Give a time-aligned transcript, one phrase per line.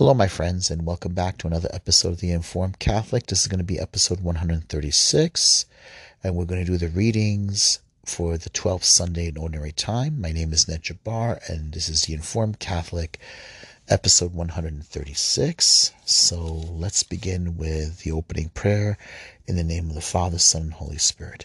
[0.00, 3.26] Hello, my friends, and welcome back to another episode of The Informed Catholic.
[3.26, 5.66] This is going to be episode 136,
[6.24, 10.18] and we're going to do the readings for the 12th Sunday in Ordinary Time.
[10.18, 13.18] My name is Ned Jabbar, and this is The Informed Catholic,
[13.88, 15.92] episode 136.
[16.06, 18.96] So let's begin with the opening prayer
[19.46, 21.44] in the name of the Father, Son, and Holy Spirit.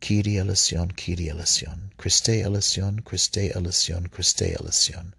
[0.00, 5.14] Kyrie eleison, Kyrie eleison, Christe eleison, Christe eleison, Christe eleison,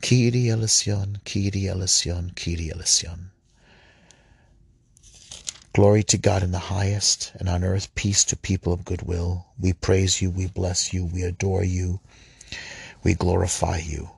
[0.00, 3.30] Kyrie eleison, Kyrie eleison, Kyrie eleison.
[5.72, 9.46] Glory to God in the highest, and on earth peace to people of good will.
[9.60, 12.00] We praise you, we bless you, we adore you,
[13.02, 14.10] we glorify you.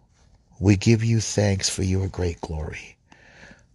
[0.60, 2.96] We give you thanks for your great glory.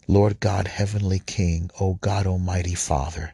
[0.08, 3.34] Lord God, Heavenly King, O God Almighty Father,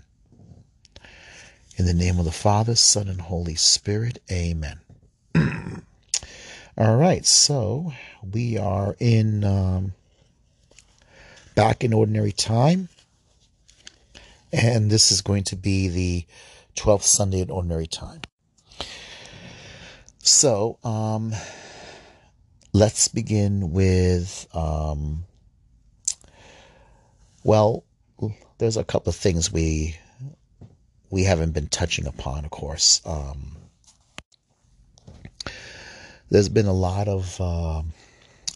[1.77, 4.19] In the name of the Father, Son, and Holy Spirit.
[4.29, 4.79] Amen.
[6.77, 7.93] All right, so
[8.29, 9.93] we are in um,
[11.55, 12.89] back in ordinary time,
[14.51, 16.25] and this is going to be the
[16.75, 18.21] 12th Sunday in ordinary time.
[20.19, 21.33] So, um,
[22.73, 25.23] let's begin with, um,
[27.43, 27.83] well,
[28.57, 29.97] there's a couple of things we
[31.11, 33.01] we haven't been touching upon, of course.
[33.05, 33.57] Um,
[36.29, 37.83] there's been a lot of uh,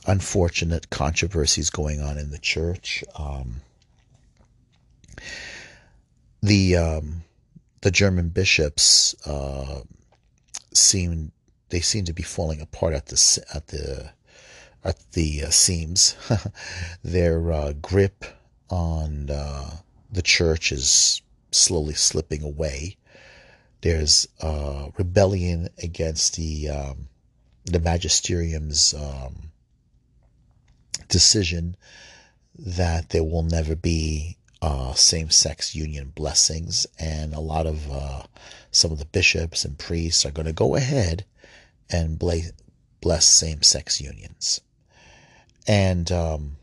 [0.07, 3.03] unfortunate controversies going on in the church.
[3.19, 3.61] Um,
[6.41, 7.23] the um,
[7.81, 9.81] the German bishops uh,
[10.73, 11.33] seem
[11.69, 14.11] they seem to be falling apart at the at the
[14.85, 16.15] at the uh, seams.
[17.03, 18.23] Their uh, grip
[18.69, 19.71] on uh,
[20.09, 21.21] the church is
[21.55, 22.97] slowly slipping away.
[23.81, 27.07] There's uh, rebellion against the um,
[27.66, 29.51] the magisterium's um,
[31.07, 31.75] decision
[32.57, 38.23] that there will never be uh, same-sex union blessings, and a lot of uh,
[38.71, 41.25] some of the bishops and priests are going to go ahead
[41.89, 44.61] and bless same-sex unions.
[45.67, 46.57] And um,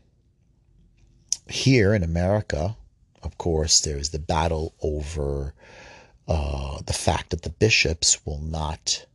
[1.47, 2.75] here in America,
[3.23, 5.53] of course, there is the battle over
[6.27, 9.05] uh, the fact that the bishops will not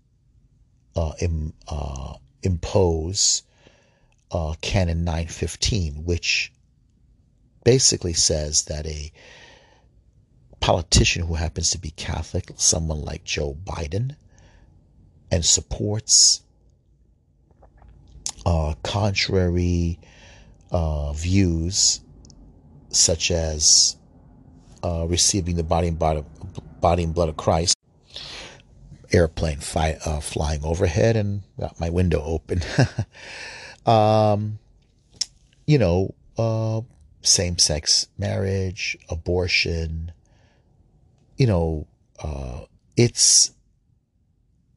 [0.96, 3.42] uh, Im, uh, impose
[4.30, 6.52] uh, Canon 915, which
[7.64, 9.12] basically says that a
[10.60, 14.16] politician who happens to be Catholic, someone like Joe Biden,
[15.30, 16.42] and supports
[18.44, 19.98] uh, contrary
[20.70, 22.00] uh, views
[22.90, 23.96] such as
[24.82, 26.24] uh, receiving the body and, body,
[26.80, 27.74] body and blood of Christ.
[29.10, 32.60] Airplane fi- uh, flying overhead and got my window open.
[33.86, 34.58] um,
[35.66, 36.82] you know, uh,
[37.22, 40.12] same sex marriage, abortion.
[41.36, 41.86] You know,
[42.22, 42.60] uh,
[42.96, 43.52] it's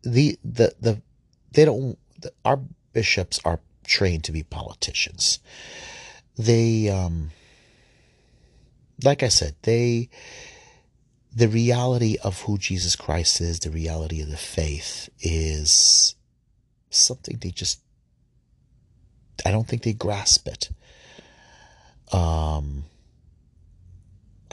[0.03, 1.01] the the the
[1.51, 1.97] they don't.
[2.19, 2.59] The, our
[2.93, 5.39] bishops are trained to be politicians.
[6.37, 7.31] They um,
[9.03, 10.09] like I said, they
[11.33, 16.15] the reality of who Jesus Christ is, the reality of the faith is
[16.89, 17.79] something they just
[19.45, 20.69] I don't think they grasp it.
[22.11, 22.85] Um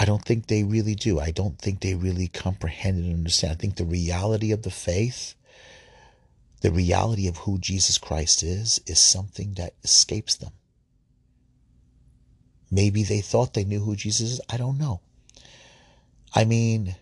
[0.01, 1.19] I don't think they really do.
[1.19, 3.53] I don't think they really comprehend and understand.
[3.53, 5.35] I think the reality of the faith,
[6.61, 10.53] the reality of who Jesus Christ is, is something that escapes them.
[12.71, 14.41] Maybe they thought they knew who Jesus is.
[14.49, 15.01] I don't know.
[16.35, 16.97] I mean,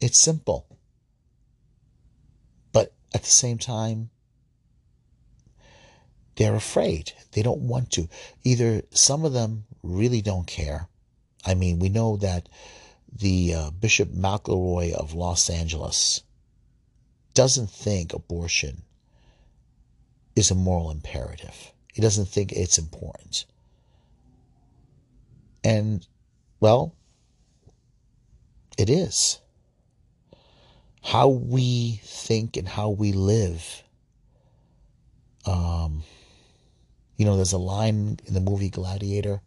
[0.00, 0.66] it's simple.
[2.72, 4.10] But at the same time,
[6.36, 7.12] they're afraid.
[7.32, 8.08] They don't want to.
[8.44, 10.88] Either some of them really don't care.
[11.44, 12.48] I mean, we know that
[13.12, 16.22] the uh, Bishop McElroy of Los Angeles
[17.34, 18.82] doesn't think abortion
[20.34, 21.72] is a moral imperative.
[21.92, 23.44] He doesn't think it's important.
[25.64, 26.06] And,
[26.60, 26.94] well,
[28.78, 29.40] it is.
[31.02, 33.82] How we think and how we live.
[35.44, 36.02] Um,
[37.16, 39.42] you know, there's a line in the movie Gladiator.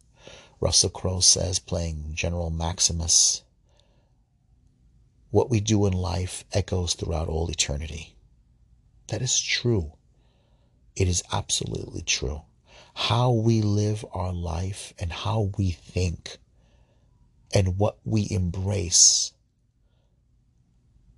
[0.61, 3.43] Russell Crowe says, playing General Maximus,
[5.31, 8.15] what we do in life echoes throughout all eternity.
[9.09, 9.91] That is true.
[10.95, 12.43] It is absolutely true.
[12.95, 16.37] How we live our life and how we think
[17.53, 19.33] and what we embrace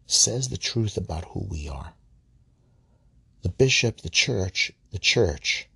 [0.08, 1.94] says the truth about who we are.
[3.44, 5.70] The bishop, the church, the church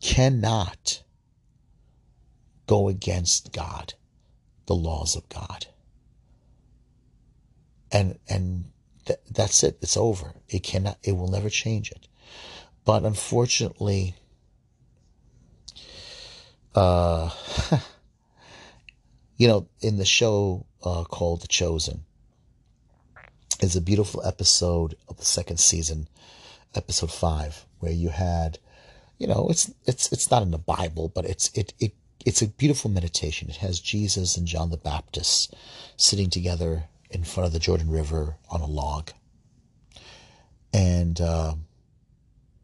[0.00, 1.02] cannot
[2.66, 3.94] go against God,
[4.66, 5.66] the laws of God.
[7.90, 8.66] And and
[9.04, 9.78] th- that's it.
[9.80, 10.34] It's over.
[10.48, 10.98] It cannot.
[11.02, 12.08] It will never change it.
[12.86, 14.14] But unfortunately,
[16.72, 17.30] uh,
[19.36, 22.04] you know, in the show uh, called The Chosen,
[23.60, 26.06] is a beautiful episode of the second season,
[26.76, 28.60] episode five, where you had,
[29.18, 31.92] you know, it's it's it's not in the Bible, but it's it it
[32.24, 33.50] it's a beautiful meditation.
[33.50, 35.52] It has Jesus and John the Baptist
[35.96, 39.10] sitting together in front of the Jordan River on a log.
[40.72, 41.54] And uh,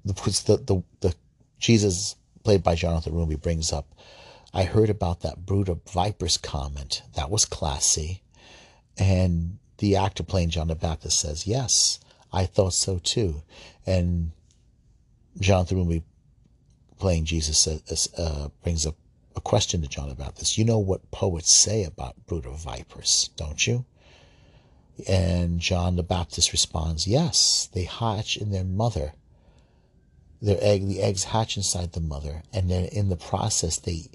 [0.04, 1.14] the, the, the, the
[1.58, 3.87] Jesus, played by Jonathan Roumie, brings up,
[4.54, 7.02] I heard about that brood of vipers comment.
[7.14, 8.22] That was classy.
[8.99, 12.00] And the actor playing John the Baptist says, Yes,
[12.32, 13.43] I thought so too.
[13.87, 14.32] And
[15.40, 16.02] Jonathan Roumie
[16.99, 18.94] playing Jesus says, uh, brings up
[19.34, 20.58] a question to John about this.
[20.58, 23.84] You know what poets say about brood of vipers, don't you?
[25.08, 29.14] And John the Baptist responds, Yes, they hatch in their mother.
[30.42, 34.10] Their egg, the eggs hatch inside the mother, and then in the process, they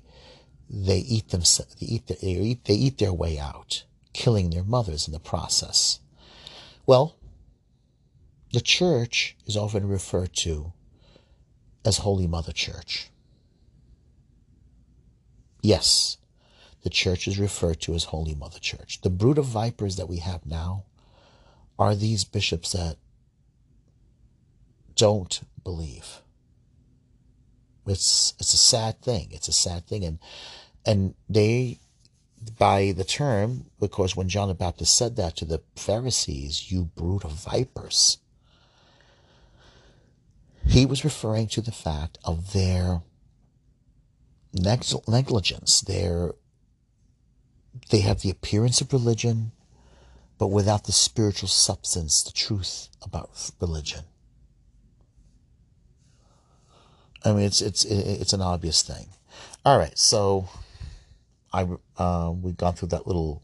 [0.69, 1.41] they eat them.
[1.79, 6.01] They eat, they eat they eat their way out, killing their mothers in the process.
[6.85, 7.15] Well,
[8.51, 10.73] the church is often referred to
[11.85, 13.09] as Holy Mother Church.
[15.61, 16.17] Yes,
[16.83, 18.99] the church is referred to as Holy Mother Church.
[19.01, 20.83] The brood of vipers that we have now
[21.79, 22.97] are these bishops that
[24.97, 26.21] don't believe.
[27.85, 29.29] It's it's a sad thing.
[29.31, 30.19] It's a sad thing, and
[30.85, 31.79] and they,
[32.57, 37.23] by the term, because when John the Baptist said that to the Pharisees, "You brood
[37.23, 38.17] of vipers,"
[40.65, 43.03] he was referring to the fact of their
[44.53, 46.33] negligence, their
[47.89, 49.53] they have the appearance of religion,
[50.37, 53.29] but without the spiritual substance, the truth about
[53.61, 54.03] religion.
[57.27, 59.07] I mean, it's it's it's an obvious thing.
[59.65, 60.47] All right, so
[61.51, 63.43] I uh, we've gone through that little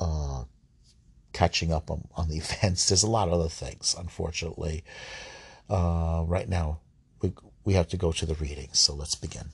[0.00, 0.44] uh,
[1.34, 2.88] catching up on, on the events.
[2.88, 4.84] There's a lot of other things, unfortunately.
[5.68, 6.80] Uh, right now,
[7.20, 8.80] we we have to go to the readings.
[8.80, 9.50] So let's begin.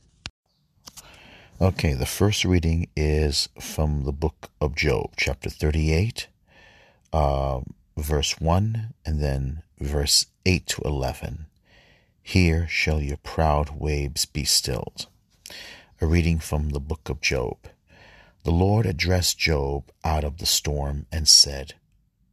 [1.61, 6.29] Okay, the first reading is from the book of Job, chapter 38,
[7.13, 7.61] uh,
[7.99, 11.47] verse 1, and then verse 8 to 11.
[12.23, 15.07] Here shall your proud waves be stilled.
[16.01, 17.59] A reading from the book of Job.
[18.45, 21.75] The Lord addressed Job out of the storm and said,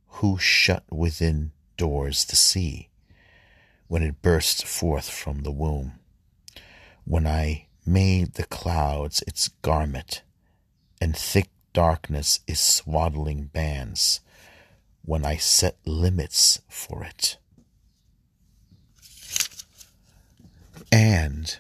[0.07, 2.89] Who shut within doors the sea
[3.87, 5.99] when it burst forth from the womb?
[7.03, 10.23] When I made the clouds its garment,
[10.99, 14.19] and thick darkness its swaddling bands,
[15.03, 17.37] when I set limits for it.
[20.91, 21.57] And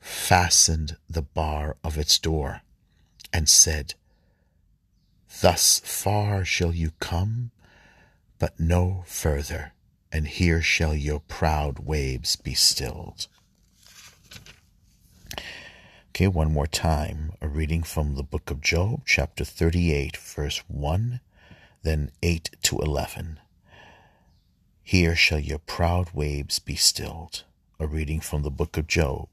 [0.00, 2.62] fastened the bar of its door,
[3.32, 3.94] and said,
[5.40, 7.50] Thus far shall you come,
[8.38, 9.72] but no further,
[10.12, 13.26] and here shall your proud waves be stilled.
[16.10, 17.32] Okay, one more time.
[17.40, 21.20] A reading from the book of Job, chapter 38, verse 1,
[21.82, 23.40] then 8 to 11.
[24.82, 27.44] Here shall your proud waves be stilled.
[27.80, 29.30] A reading from the book of Job.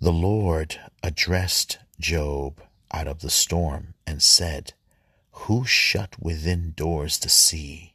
[0.00, 4.72] The Lord addressed Job out of the storm and said,
[5.32, 7.92] Who shut within doors the sea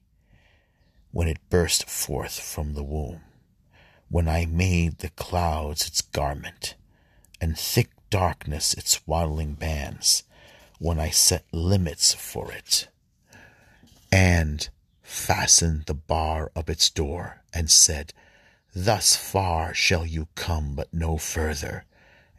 [1.11, 3.21] when it burst forth from the womb?
[4.07, 6.75] When I made the clouds its garment
[7.41, 10.25] and thick darkness its swaddling bands,
[10.77, 12.87] when I set limits for it,
[14.11, 14.69] and
[15.01, 18.13] fastened the bar of its door, and said,
[18.73, 21.85] Thus far shall you come, but no further,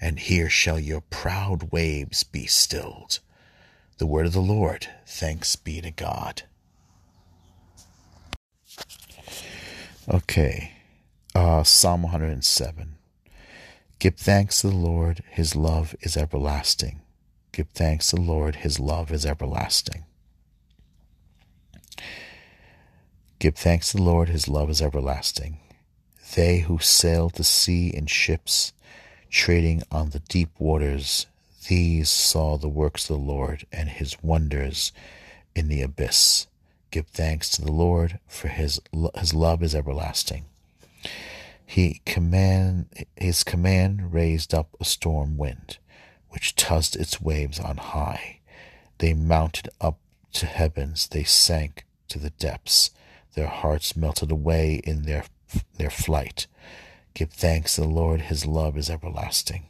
[0.01, 3.19] and here shall your proud waves be stilled.
[3.99, 6.43] The word of the Lord, thanks be to God.
[10.09, 10.73] Okay,
[11.35, 12.97] uh, Psalm 107.
[13.99, 17.03] Give thanks to the Lord, his love is everlasting.
[17.53, 20.05] Give thanks to the Lord, his love is everlasting.
[23.39, 25.59] Give thanks to the Lord, his love is everlasting.
[26.35, 28.73] They who sail the sea in ships,
[29.29, 31.27] trading on the deep waters,
[31.69, 34.93] these saw the works of the Lord and his wonders
[35.55, 36.47] in the abyss.
[36.91, 38.81] Give thanks to the Lord, for his,
[39.19, 40.45] his love is everlasting.
[41.65, 42.87] He command,
[43.17, 45.79] his command raised up a storm wind,
[46.31, 48.41] which tossed its waves on high.
[48.99, 49.99] They mounted up
[50.35, 52.91] to heavens, they sank to the depths.
[53.35, 55.25] Their hearts melted away in their
[55.77, 56.47] their flight.
[57.15, 59.67] Give thanks to the Lord, his love is everlasting.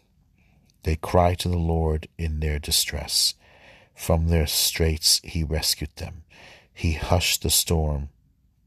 [0.84, 3.34] They cry to the Lord in their distress.
[3.94, 6.24] From their straits he rescued them.
[6.72, 8.08] He hushed the storm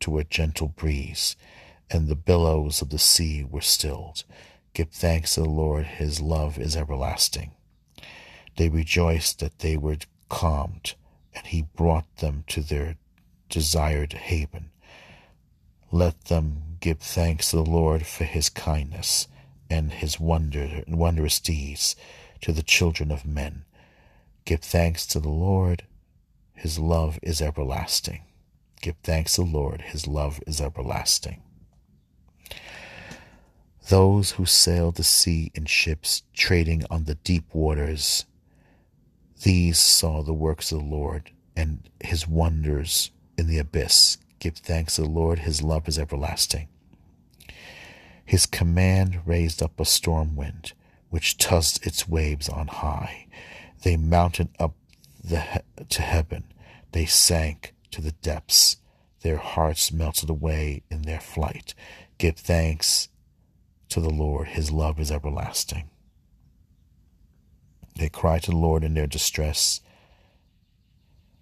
[0.01, 1.35] to a gentle breeze,
[1.89, 4.23] and the billows of the sea were stilled.
[4.73, 7.51] Give thanks to the Lord, his love is everlasting.
[8.57, 9.97] They rejoiced that they were
[10.29, 10.95] calmed,
[11.33, 12.97] and he brought them to their
[13.49, 14.69] desired haven.
[15.91, 19.27] Let them give thanks to the Lord for his kindness
[19.69, 21.95] and his wonder, wondrous deeds
[22.41, 23.65] to the children of men.
[24.45, 25.83] Give thanks to the Lord,
[26.53, 28.21] his love is everlasting.
[28.81, 31.41] Give thanks to the Lord, his love is everlasting.
[33.89, 38.25] Those who sail the sea in ships trading on the deep waters,
[39.43, 44.17] these saw the works of the Lord and his wonders in the abyss.
[44.45, 46.67] Give thanks to the Lord, his love is everlasting.
[48.23, 50.73] His command raised up a storm wind,
[51.09, 53.25] which tossed its waves on high.
[53.81, 54.75] They mounted up
[55.23, 56.43] the, to heaven,
[56.91, 58.77] they sank to the depths.
[59.21, 61.73] Their hearts melted away in their flight.
[62.19, 63.09] Give thanks
[63.89, 65.89] to the Lord, his love is everlasting.
[67.95, 69.81] They cried to the Lord in their distress.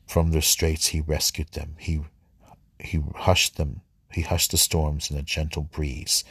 [0.07, 1.75] From their straits he rescued them.
[1.77, 1.99] He
[2.83, 3.81] he hushed them.
[4.11, 6.23] He hushed the storms in a gentle breeze.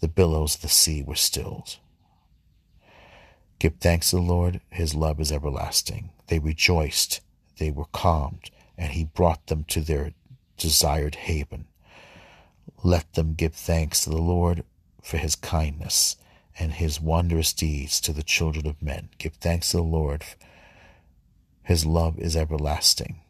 [0.00, 1.78] The billows of the sea were stilled.
[3.58, 6.10] Give thanks to the Lord, his love is everlasting.
[6.26, 7.20] They rejoiced,
[7.58, 10.14] they were calmed, and he brought them to their
[10.56, 11.66] desired haven.
[12.82, 14.64] Let them give thanks to the Lord
[15.00, 16.16] for his kindness
[16.58, 19.10] and his wondrous deeds to the children of men.
[19.18, 20.24] Give thanks to the Lord.
[21.62, 23.21] His love is everlasting.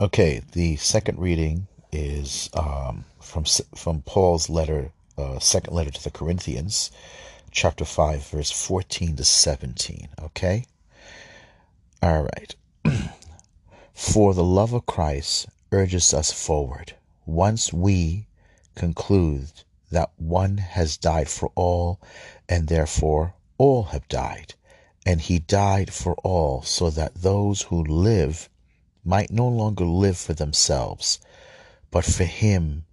[0.00, 3.44] Okay, the second reading is um, from
[3.76, 6.90] from Paul's letter, uh, second letter to the Corinthians,
[7.52, 10.08] chapter five, verse fourteen to seventeen.
[10.20, 10.66] Okay,
[12.02, 12.56] all right.
[13.94, 16.94] For the love of Christ urges us forward.
[17.24, 18.26] Once we
[18.74, 19.52] conclude
[19.92, 22.00] that one has died for all,
[22.48, 24.54] and therefore all have died,
[25.06, 28.48] and he died for all, so that those who live
[29.04, 31.20] might no longer live for themselves,
[31.90, 32.84] but for him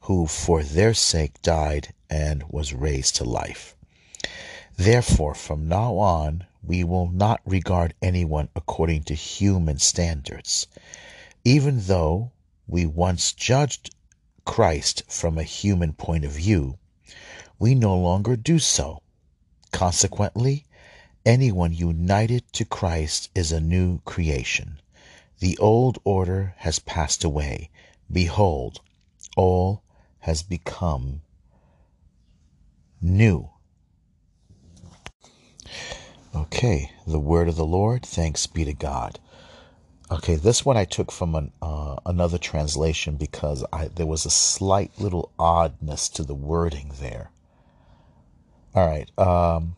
[0.00, 3.74] who for their sake died and was raised to life.
[4.76, 10.66] Therefore, from now on, we will not regard anyone according to human standards.
[11.44, 12.32] Even though
[12.66, 13.94] we once judged
[14.44, 16.78] Christ from a human point of view,
[17.58, 19.00] we no longer do so.
[19.72, 20.66] Consequently,
[21.24, 24.80] anyone united to Christ is a new creation.
[25.40, 27.70] The old order has passed away.
[28.10, 28.80] Behold,
[29.36, 29.82] all
[30.20, 31.20] has become
[33.00, 33.50] new.
[36.34, 38.04] Okay, the word of the Lord.
[38.04, 39.20] Thanks be to God.
[40.10, 44.30] Okay, this one I took from an, uh, another translation because I, there was a
[44.30, 47.30] slight little oddness to the wording there.
[48.74, 49.76] All right, um,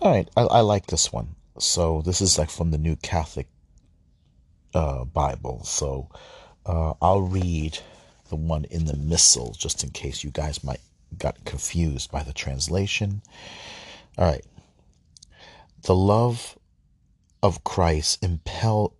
[0.00, 1.34] all right, I, I like this one.
[1.58, 3.48] So this is like from the New Catholic
[4.76, 5.64] uh, Bible.
[5.64, 6.08] So
[6.66, 7.78] uh, I'll read
[8.28, 10.80] the one in the Missal just in case you guys might
[11.18, 13.22] got confused by the translation.
[14.18, 14.44] All right.
[15.82, 16.58] The love
[17.42, 18.92] of Christ impel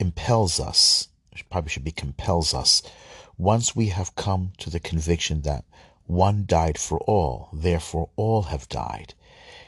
[0.00, 1.08] impels us,
[1.50, 2.82] probably should be compels us,
[3.38, 5.64] once we have come to the conviction that
[6.06, 9.14] One died for all, therefore all have died.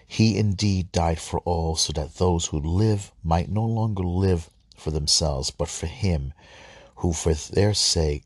[0.07, 4.91] He indeed died for all, so that those who live might no longer live for
[4.91, 6.33] themselves, but for him
[6.97, 8.25] who for their sake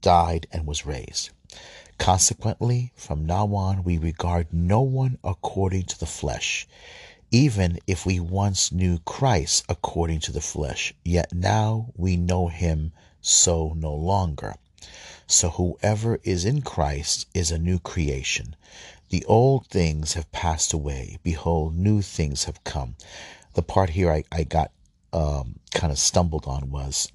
[0.00, 1.30] died and was raised.
[1.98, 6.66] Consequently, from now on, we regard no one according to the flesh.
[7.30, 12.92] Even if we once knew Christ according to the flesh, yet now we know him
[13.20, 14.54] so no longer.
[15.26, 18.54] So whoever is in Christ is a new creation.
[19.08, 21.18] The old things have passed away.
[21.22, 22.96] Behold, new things have come.
[23.54, 24.70] The part here I, I got
[25.12, 27.10] um, kind of stumbled on was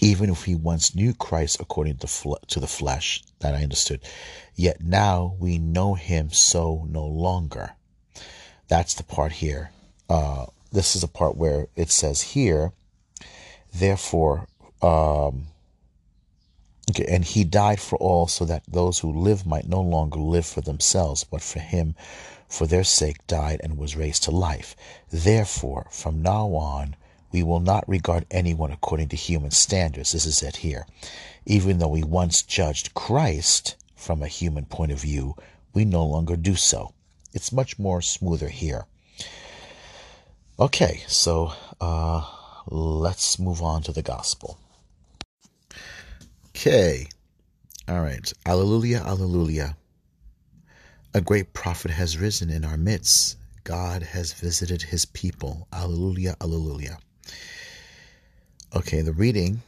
[0.00, 4.00] even if we once knew Christ according to, fl- to the flesh, that I understood,
[4.54, 7.72] yet now we know him so no longer.
[8.68, 9.70] That's the part here.
[10.08, 12.72] Uh, this is a part where it says here,
[13.72, 14.48] therefore,
[14.82, 15.46] um,
[16.90, 20.46] Okay, and he died for all so that those who live might no longer live
[20.46, 21.96] for themselves, but for him,
[22.48, 24.76] for their sake, died and was raised to life.
[25.10, 26.96] Therefore, from now on,
[27.32, 30.12] we will not regard anyone according to human standards.
[30.12, 30.86] This is it here.
[31.44, 35.34] Even though we once judged Christ from a human point of view,
[35.74, 36.92] we no longer do so.
[37.34, 38.86] It's much more smoother here.
[40.58, 42.24] Okay, so uh,
[42.68, 44.58] let's move on to the gospel.
[46.48, 47.06] Okay.
[47.88, 48.32] All right.
[48.46, 49.76] Alleluia, alleluia.
[51.16, 53.38] A great prophet has risen in our midst.
[53.64, 55.66] God has visited his people.
[55.72, 56.98] Alleluia, alleluia.
[58.74, 59.62] Okay, the reading,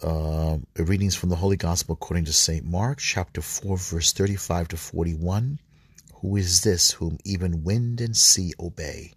[0.00, 2.64] uh, readings from the Holy Gospel according to St.
[2.64, 5.58] Mark, chapter 4, verse 35 to 41.
[6.20, 9.12] Who is this whom even wind and sea obey?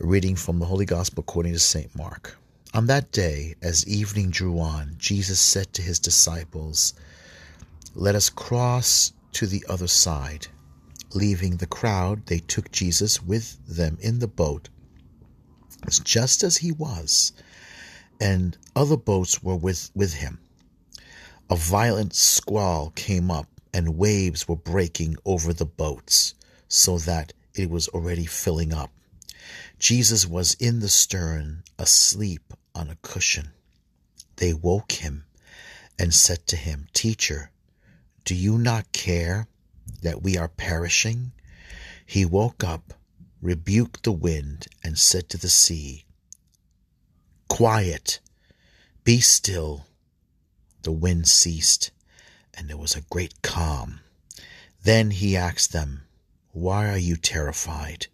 [0.00, 1.96] A reading from the Holy Gospel according to St.
[1.96, 2.36] Mark.
[2.74, 6.92] On that day, as evening drew on, Jesus said to his disciples,
[7.94, 10.48] Let us cross to the other side.
[11.12, 14.68] Leaving the crowd, they took Jesus with them in the boat,
[16.02, 17.32] just as he was,
[18.20, 20.40] and other boats were with, with him.
[21.50, 26.34] A violent squall came up, and waves were breaking over the boats,
[26.68, 28.90] so that it was already filling up.
[29.78, 33.50] Jesus was in the stern, asleep on a cushion.
[34.36, 35.24] They woke him
[35.98, 37.50] and said to him, Teacher,
[38.24, 39.48] do you not care
[40.02, 41.32] that we are perishing?
[42.06, 42.94] He woke up,
[43.42, 46.04] rebuked the wind, and said to the sea,
[47.48, 48.20] Quiet,
[49.04, 49.86] be still.
[50.82, 51.90] The wind ceased,
[52.54, 54.00] and there was a great calm.
[54.82, 56.04] Then he asked them,
[56.52, 58.06] Why are you terrified?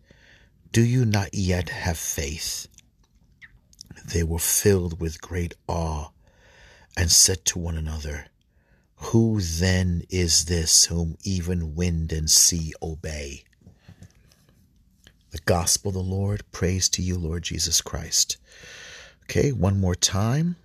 [0.73, 2.69] Do you not yet have faith?
[4.05, 6.11] They were filled with great awe
[6.97, 8.27] and said to one another,
[9.01, 13.45] Who then is this whom even wind and sea obey?
[15.31, 16.43] The gospel of the Lord.
[16.53, 18.37] Praise to you, Lord Jesus Christ.
[19.25, 20.57] Okay, one more time.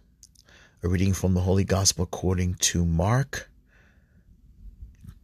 [0.83, 3.49] A reading from the Holy Gospel according to Mark,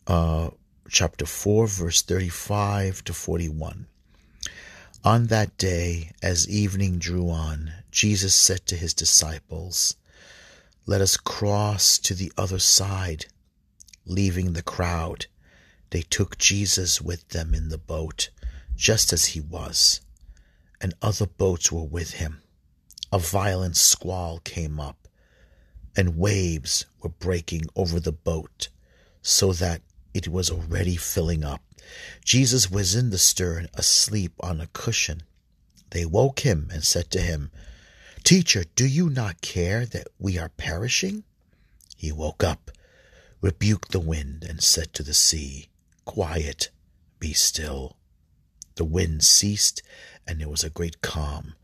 [0.08, 0.50] uh,
[0.90, 3.88] chapter 4, verse 35 to 41.
[5.04, 9.96] On that day, as evening drew on, Jesus said to his disciples,
[10.88, 13.28] Let us cross to the other side.
[14.06, 15.28] Leaving the crowd,
[15.92, 18.30] they took Jesus with them in the boat,
[18.76, 20.02] just as he was,
[20.82, 22.42] and other boats were with him.
[23.12, 25.08] A violent squall came up,
[25.96, 28.70] and waves were breaking over the boat,
[29.22, 29.82] so that
[30.16, 31.62] it was already filling up.
[32.26, 35.24] Jesus was in the stern, asleep on a cushion.
[35.92, 37.52] They woke him and said to him,
[38.32, 41.26] Teacher, do you not care that we are perishing?
[41.98, 42.72] He woke up,
[43.42, 45.68] rebuked the wind, and said to the sea,
[46.06, 46.70] Quiet,
[47.20, 47.98] be still.
[48.76, 49.84] The wind ceased,
[50.26, 51.56] and there was a great calm.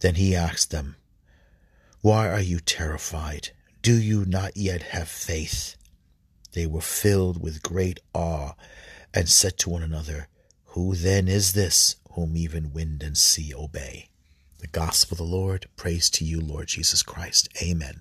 [0.00, 0.96] Then he asked them,
[2.00, 3.50] Why are you terrified?
[3.82, 5.76] Do you not yet have faith?
[6.52, 8.52] They were filled with great awe
[9.12, 10.28] and said to one another,
[10.68, 14.08] Who then is this whom even wind and sea obey?
[14.64, 15.66] The gospel of the Lord.
[15.76, 17.50] Praise to you, Lord Jesus Christ.
[17.62, 18.00] Amen.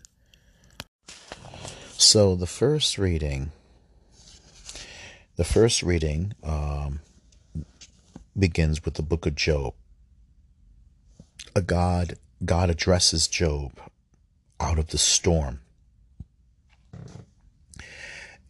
[1.97, 3.51] So the first reading,
[5.35, 7.01] the first reading um,
[8.39, 9.73] begins with the book of Job.
[11.53, 12.13] A God,
[12.45, 13.73] God addresses Job
[14.57, 15.59] out of the storm,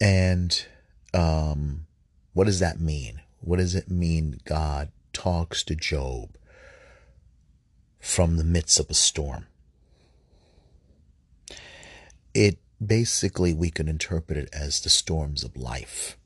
[0.00, 0.64] and
[1.12, 1.86] um,
[2.32, 3.22] what does that mean?
[3.40, 6.36] What does it mean God talks to Job
[8.04, 9.46] from the midst of a storm?
[12.34, 16.18] It basically we can interpret it as the storms of life.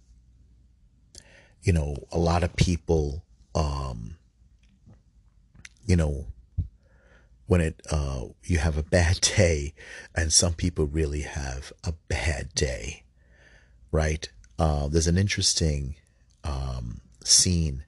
[1.62, 3.22] You know, a lot of people,
[3.54, 4.16] um,
[5.86, 6.26] you know,
[7.46, 9.72] when it uh, you have a bad day,
[10.16, 13.04] and some people really have a bad day,
[13.92, 14.28] right?
[14.58, 15.94] Uh, there's an interesting
[16.42, 17.84] um, scene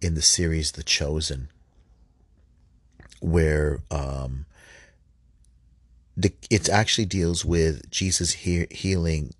[0.00, 1.48] in the series The Chosen
[3.20, 4.46] where um,
[6.16, 9.34] the, it actually deals with Jesus he- healing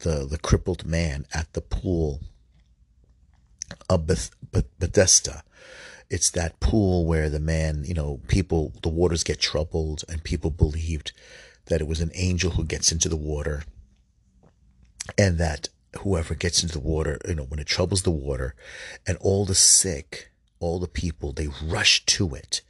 [0.00, 2.20] the the crippled man at the pool
[3.88, 4.30] of Beth-
[4.78, 5.42] Bethesda.
[6.10, 10.50] It's that pool where the man, you know, people, the waters get troubled, and people
[10.50, 11.12] believed
[11.66, 13.64] that it was an angel who gets into the water,
[15.16, 18.54] and that whoever gets into the water, you know, when it troubles the water,
[19.06, 22.60] and all the sick, all the people, they rush to it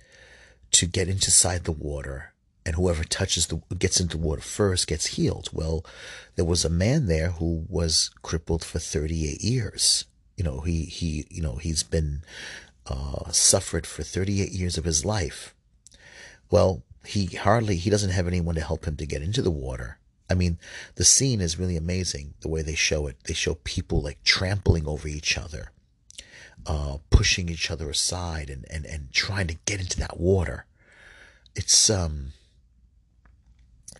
[0.75, 2.35] to get inside the water
[2.67, 5.51] and whoever touches the gets into the water first gets healed.
[5.53, 5.85] Well,
[6.37, 10.07] there was a man there who was crippled for 38 years.
[10.37, 12.23] You know, he he you know he's been
[12.87, 15.55] uh, suffered for 38 years of his life.
[16.51, 19.99] Well, he hardly he doesn't have anyone to help him to get into the water.
[20.31, 20.59] I mean,
[20.95, 23.17] the scene is really amazing the way they show it.
[23.25, 25.71] They show people like trampling over each other,
[26.67, 30.67] uh, pushing each other aside, and and and trying to get into that water.
[31.55, 32.33] It's um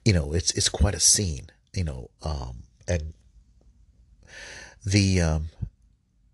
[0.05, 3.15] you know, it's it's quite a scene, you know, um, and
[4.85, 5.49] the um,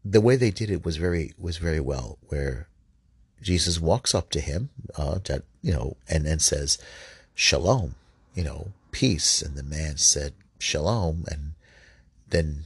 [0.05, 2.19] the way they did it was very was very well.
[2.29, 2.69] Where
[3.41, 6.79] Jesus walks up to him, uh, that you know, and and says,
[7.35, 7.95] "Shalom,"
[8.35, 11.55] you know, peace, and the man said, "Shalom," and
[12.29, 12.65] then,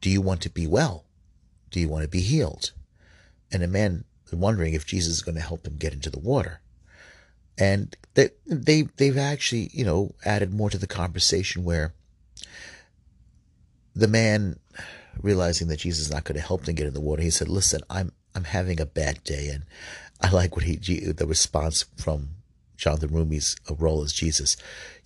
[0.00, 1.04] do you want to be well?
[1.76, 2.72] Do you want to be healed?
[3.52, 6.62] And the man wondering if Jesus is going to help him get into the water
[7.58, 11.92] and they they they've actually you know added more to the conversation where
[13.94, 14.58] the man
[15.20, 17.48] realizing that Jesus is not going to help them get in the water, he said,
[17.48, 19.64] "Listen, I'm I'm having a bad day," and
[20.22, 22.30] I like what he the response from
[22.78, 24.56] Jonathan Roumie's role as Jesus.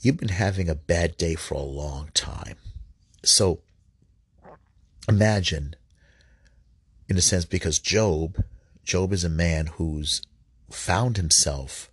[0.01, 2.59] You've been having a bad day for a long time,
[3.25, 3.61] so
[5.09, 5.75] imagine,
[7.11, 8.43] in a sense, because Job,
[8.85, 10.23] Job is a man who's
[10.71, 11.91] found himself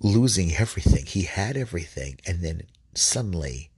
[0.00, 1.06] losing everything.
[1.06, 2.62] He had everything, and then
[2.94, 3.70] suddenly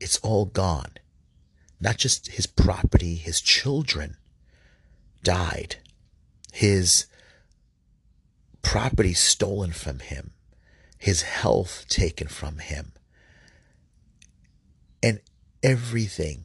[0.00, 0.92] it's all gone.
[1.80, 4.16] Not just his property, his children
[5.24, 5.76] died.
[6.52, 7.06] His
[8.62, 10.30] property stolen from him,
[10.98, 12.92] his health taken from him,
[15.02, 15.20] and
[15.64, 16.44] everything.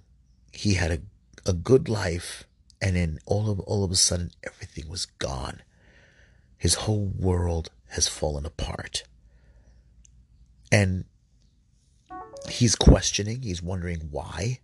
[0.52, 1.00] He had a,
[1.48, 2.46] a good life,
[2.82, 5.62] and then all of all of a sudden everything was gone.
[6.58, 9.04] His whole world has fallen apart.
[10.72, 11.06] And
[12.50, 14.60] he's questioning, he's wondering why.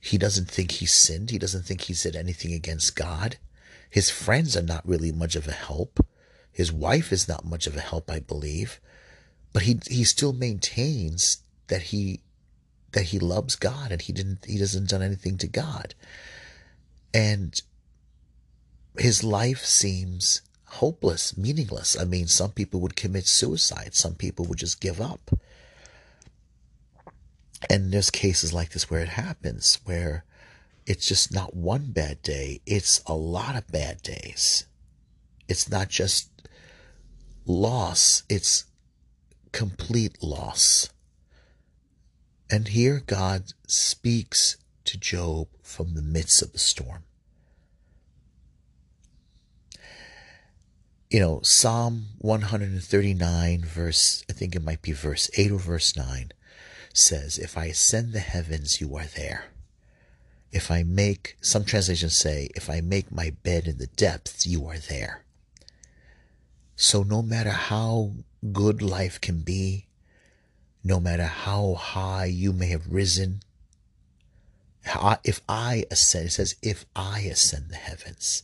[0.00, 3.38] He doesn't think he sinned, he doesn't think he said anything against God.
[3.90, 6.04] His friends are not really much of a help.
[6.52, 8.80] His wife is not much of a help, I believe.
[9.52, 12.20] But he he still maintains that he
[12.98, 15.94] that he loves God and he didn't he doesn't done anything to God.
[17.14, 17.62] And
[18.98, 21.96] his life seems hopeless, meaningless.
[21.96, 25.30] I mean, some people would commit suicide, some people would just give up.
[27.70, 30.24] And there's cases like this where it happens, where
[30.84, 34.66] it's just not one bad day, it's a lot of bad days.
[35.48, 36.30] It's not just
[37.46, 38.64] loss, it's
[39.52, 40.90] complete loss.
[42.50, 47.04] And here God speaks to Job from the midst of the storm.
[51.10, 56.32] you know, Psalm 139, verse, I think it might be verse 8 or verse 9,
[56.92, 59.46] says, If I ascend the heavens, you are there.
[60.52, 64.66] If I make, some translations say, if I make my bed in the depths, you
[64.66, 65.24] are there.
[66.76, 68.12] So no matter how
[68.52, 69.87] good life can be,
[70.84, 73.42] no matter how high you may have risen,
[75.24, 78.42] if I ascend, it says, if I ascend the heavens,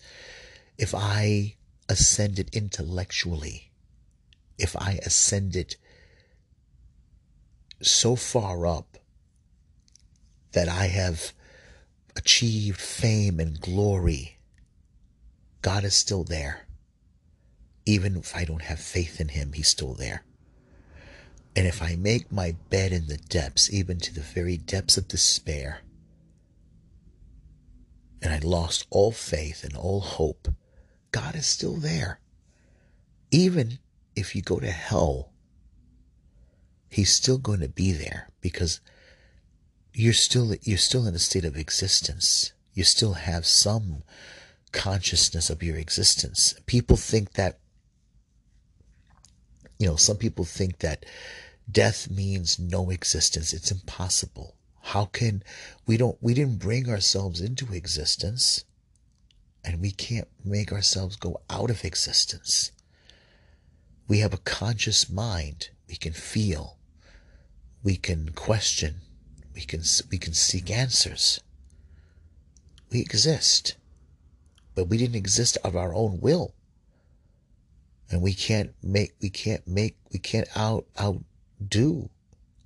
[0.76, 1.54] if I
[1.88, 3.70] ascended intellectually,
[4.58, 5.76] if I ascended
[7.82, 8.98] so far up
[10.52, 11.32] that I have
[12.16, 14.38] achieved fame and glory,
[15.62, 16.66] God is still there.
[17.86, 20.24] Even if I don't have faith in Him, He's still there.
[21.56, 25.06] And if I make my bed in the depths, even to the very depths of
[25.06, 25.80] despair,
[28.20, 30.48] and I lost all faith and all hope,
[31.12, 32.20] God is still there.
[33.30, 33.78] Even
[34.16, 35.30] if you go to hell,
[36.88, 38.80] He's still going to be there because
[39.92, 42.52] you're still you're still in a state of existence.
[42.72, 44.04] You still have some
[44.72, 46.54] consciousness of your existence.
[46.66, 47.58] People think that
[49.78, 51.04] you know, some people think that
[51.70, 53.52] death means no existence.
[53.52, 54.54] It's impossible.
[54.82, 55.42] How can
[55.86, 58.64] we don't we didn't bring ourselves into existence
[59.64, 62.70] and we can't make ourselves go out of existence.
[64.06, 65.70] We have a conscious mind.
[65.88, 66.76] We can feel.
[67.82, 68.96] We can question.
[69.54, 71.40] We can we can seek answers.
[72.92, 73.76] We exist.
[74.74, 76.54] But we didn't exist of our own will.
[78.10, 80.86] And we can't make we can't make we can't out
[81.64, 82.10] outdo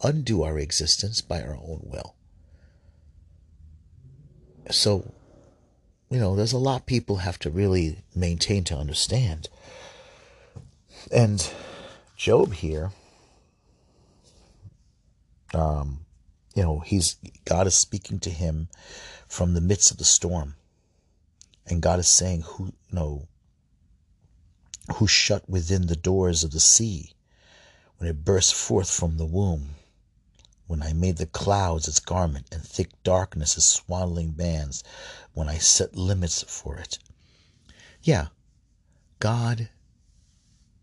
[0.03, 2.15] undo our existence by our own will.
[4.71, 5.13] So,
[6.11, 9.49] you know, there's a lot people have to really maintain to understand.
[11.11, 11.51] And
[12.17, 12.93] Job here,
[15.55, 16.01] um,
[16.55, 18.69] you know, he's God is speaking to him
[19.27, 20.55] from the midst of the storm.
[21.67, 23.29] And God is saying, who you know,
[24.97, 27.13] who shut within the doors of the sea
[27.99, 29.75] when it burst forth from the womb
[30.69, 34.85] when I made the clouds its garment and thick darkness its swaddling bands,
[35.33, 36.99] when I set limits for it.
[38.03, 38.29] Yeah,
[39.19, 39.71] God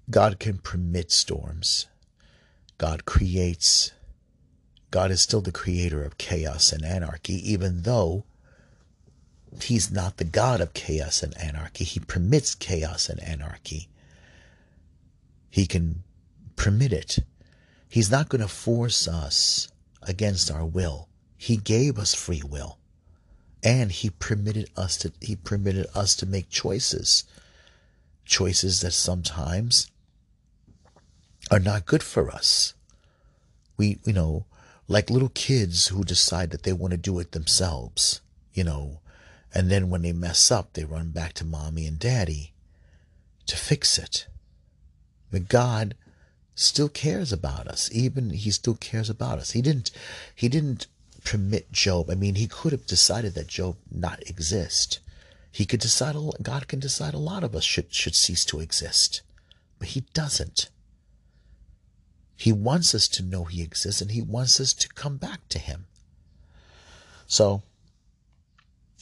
[0.10, 1.88] God can permit storms.
[2.78, 3.92] God creates.
[4.92, 8.26] God is still the creator of chaos and anarchy, even though
[9.62, 11.84] He's not the God of chaos and anarchy.
[11.84, 13.88] He permits chaos and anarchy.
[15.50, 16.04] He can
[16.56, 17.20] permit it.
[17.90, 19.70] He's not going to force us
[20.02, 21.08] against our will.
[21.38, 22.78] He gave us free will.
[23.64, 27.24] And he permitted us to he permitted us to make choices.
[28.24, 29.90] Choices that sometimes
[31.50, 32.76] are not good for us.
[33.78, 34.46] We you know,
[34.88, 38.22] like little kids who decide that they want to do it themselves,
[38.54, 39.00] you know,
[39.54, 42.54] and then when they mess up, they run back to mommy and daddy
[43.48, 44.28] to fix it.
[45.32, 45.96] But God
[46.56, 47.90] still cares about us.
[47.92, 49.52] Even he still cares about us.
[49.52, 49.92] He didn't
[50.34, 50.88] he didn't
[51.24, 52.10] permit Job.
[52.10, 55.00] I mean, he could have decided that Job not exist.
[55.52, 59.22] He could decide God can decide a lot of us should should cease to exist.
[59.78, 60.70] But he doesn't.
[62.38, 65.60] He wants us to know he exists and he wants us to come back to
[65.60, 65.86] him.
[67.28, 67.64] So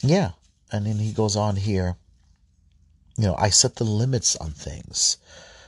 [0.00, 0.32] yeah,
[0.72, 1.96] and then he goes on here,
[3.16, 5.18] you know, I set the limits on things.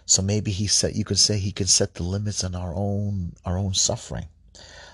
[0.06, 3.34] So maybe he set you could say he could set the limits on our own
[3.44, 4.28] our own suffering.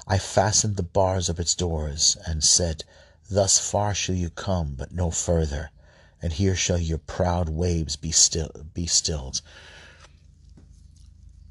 [0.09, 2.85] I fastened the bars of its doors and said,
[3.31, 5.71] Thus far shall you come, but no further,
[6.21, 9.43] and here shall your proud waves be still be stilled.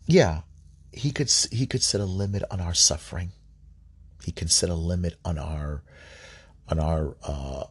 [0.05, 0.41] Yeah,
[0.91, 3.31] he could he could set a limit on our suffering.
[4.23, 5.83] He can set a limit on our
[6.67, 7.65] on our uh,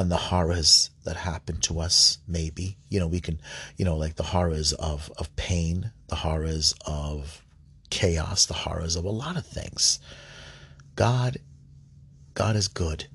[0.00, 2.78] on the horrors that happen to us maybe.
[2.88, 3.38] You know we can
[3.76, 7.44] you know like the horrors of of pain the horrors of
[7.90, 10.00] chaos the horrors of a lot of things.
[10.96, 11.36] God
[12.32, 13.08] god is good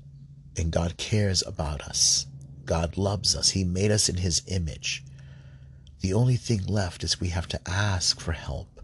[0.56, 2.26] and god cares about us.
[2.64, 3.50] God loves us.
[3.50, 5.02] He made us in his image.
[6.02, 8.80] The only thing left is we have to ask for help.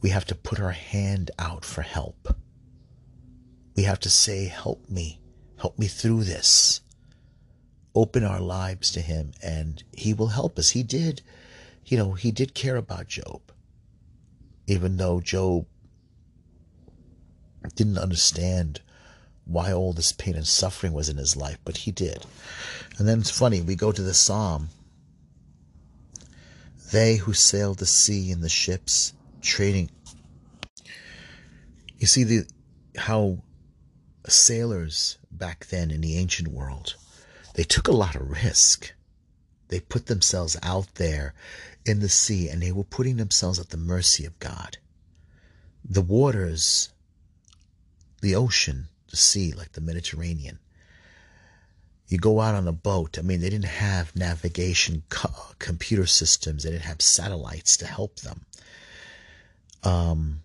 [0.00, 2.34] We have to put our hand out for help.
[3.76, 5.20] We have to say help me.
[5.58, 6.80] Help me through this
[7.94, 10.70] open our lives to him and he will help us.
[10.70, 11.22] He did,
[11.86, 13.40] you know, he did care about Job.
[14.66, 15.66] Even though Job
[17.74, 18.80] didn't understand
[19.44, 22.24] why all this pain and suffering was in his life, but he did.
[22.98, 24.68] And then it's funny, we go to the psalm.
[26.92, 29.90] They who sail the sea in the ships, trading.
[31.98, 32.46] You see the
[32.96, 33.38] how
[34.28, 36.96] sailors back then in the ancient world
[37.54, 38.92] they took a lot of risk.
[39.68, 41.34] They put themselves out there
[41.84, 44.78] in the sea and they were putting themselves at the mercy of God.
[45.84, 46.90] The waters,
[48.20, 50.58] the ocean, the sea, like the Mediterranean.
[52.08, 53.18] You go out on a boat.
[53.18, 56.62] I mean, they didn't have navigation co- computer systems.
[56.62, 58.44] They didn't have satellites to help them.
[59.82, 60.42] Um,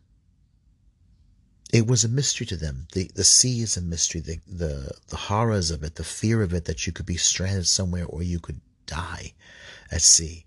[1.73, 2.87] it was a mystery to them.
[2.93, 4.21] The the sea is a mystery.
[4.21, 7.67] The, the the horrors of it, the fear of it that you could be stranded
[7.67, 9.33] somewhere or you could die
[9.91, 10.45] at sea.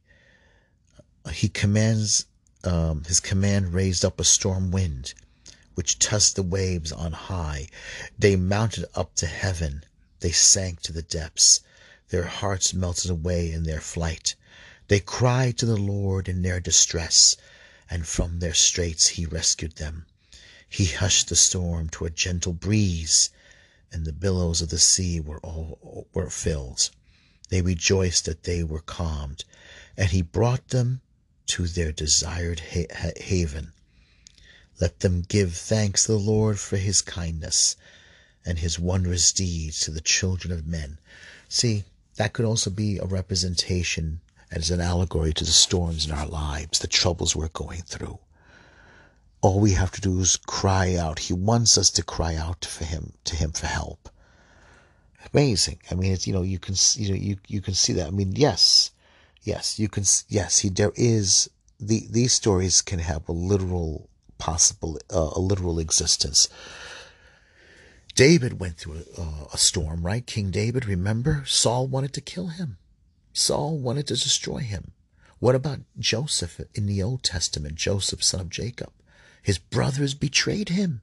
[1.30, 2.24] He commands
[2.64, 5.12] um, his command raised up a storm wind,
[5.74, 7.68] which tossed the waves on high.
[8.18, 9.84] They mounted up to heaven.
[10.20, 11.60] They sank to the depths.
[12.08, 14.34] Their hearts melted away in their flight.
[14.88, 17.36] They cried to the Lord in their distress,
[17.88, 20.06] and from their straits he rescued them.
[20.72, 23.30] He hushed the storm to a gentle breeze,
[23.90, 26.90] and the billows of the sea were all were filled.
[27.48, 29.44] They rejoiced that they were calmed,
[29.96, 31.00] and he brought them
[31.46, 33.72] to their desired ha- haven.
[34.80, 37.74] Let them give thanks to the Lord for his kindness
[38.46, 41.00] and his wondrous deeds to the children of men.
[41.48, 41.82] See,
[42.14, 44.20] that could also be a representation
[44.52, 48.20] as an allegory to the storms in our lives, the troubles we're going through.
[49.42, 51.18] All we have to do is cry out.
[51.20, 54.10] He wants us to cry out for him, to him for help.
[55.32, 55.78] Amazing.
[55.90, 58.08] I mean, it's, you know, you can, you know, you, you can see that.
[58.08, 58.90] I mean, yes,
[59.42, 61.48] yes, you can, yes, he, there is,
[61.78, 66.48] the, these stories can have a literal possible, uh, a literal existence.
[68.14, 70.26] David went through a, uh, a storm, right?
[70.26, 71.44] King David, remember?
[71.46, 72.76] Saul wanted to kill him.
[73.32, 74.92] Saul wanted to destroy him.
[75.38, 77.76] What about Joseph in the Old Testament?
[77.76, 78.92] Joseph, son of Jacob.
[79.42, 81.02] His brothers betrayed him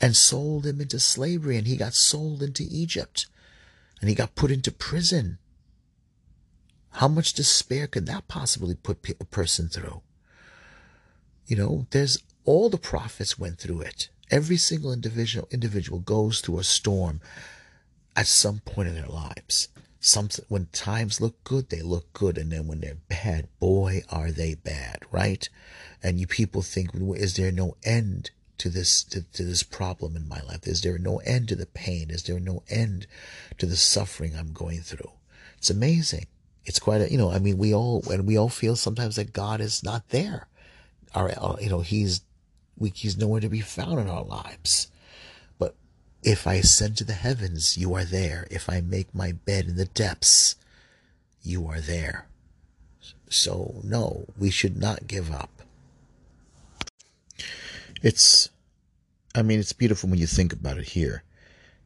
[0.00, 3.26] and sold him into slavery, and he got sold into Egypt
[4.00, 5.38] and he got put into prison.
[6.92, 10.00] How much despair could that possibly put a person through?
[11.46, 14.08] You know, there's all the prophets went through it.
[14.30, 17.20] Every single individual individual goes through a storm
[18.16, 19.68] at some point in their lives.
[20.00, 24.30] Some when times look good, they look good, and then when they're bad, boy, are
[24.30, 25.46] they bad, right?
[26.02, 30.26] And you people think, is there no end to this to, to this problem in
[30.26, 30.66] my life?
[30.66, 32.10] Is there no end to the pain?
[32.10, 33.06] Is there no end
[33.58, 35.12] to the suffering I'm going through?
[35.58, 36.26] It's amazing.
[36.64, 37.30] It's quite a you know.
[37.30, 40.46] I mean, we all and we all feel sometimes that God is not there.
[41.14, 42.22] Our you know He's
[42.78, 44.90] we, He's nowhere to be found in our lives.
[46.22, 48.46] If I ascend to the heavens, you are there.
[48.50, 50.56] If I make my bed in the depths,
[51.42, 52.26] you are there.
[53.28, 55.62] So no, we should not give up.
[58.02, 58.50] It's,
[59.34, 61.22] I mean, it's beautiful when you think about it here.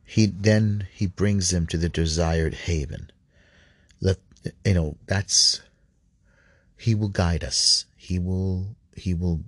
[0.05, 3.11] He then he brings them to the desired haven.
[4.01, 4.19] Let
[4.65, 5.63] you know that's
[6.77, 7.87] he will guide us.
[7.97, 9.41] He will he will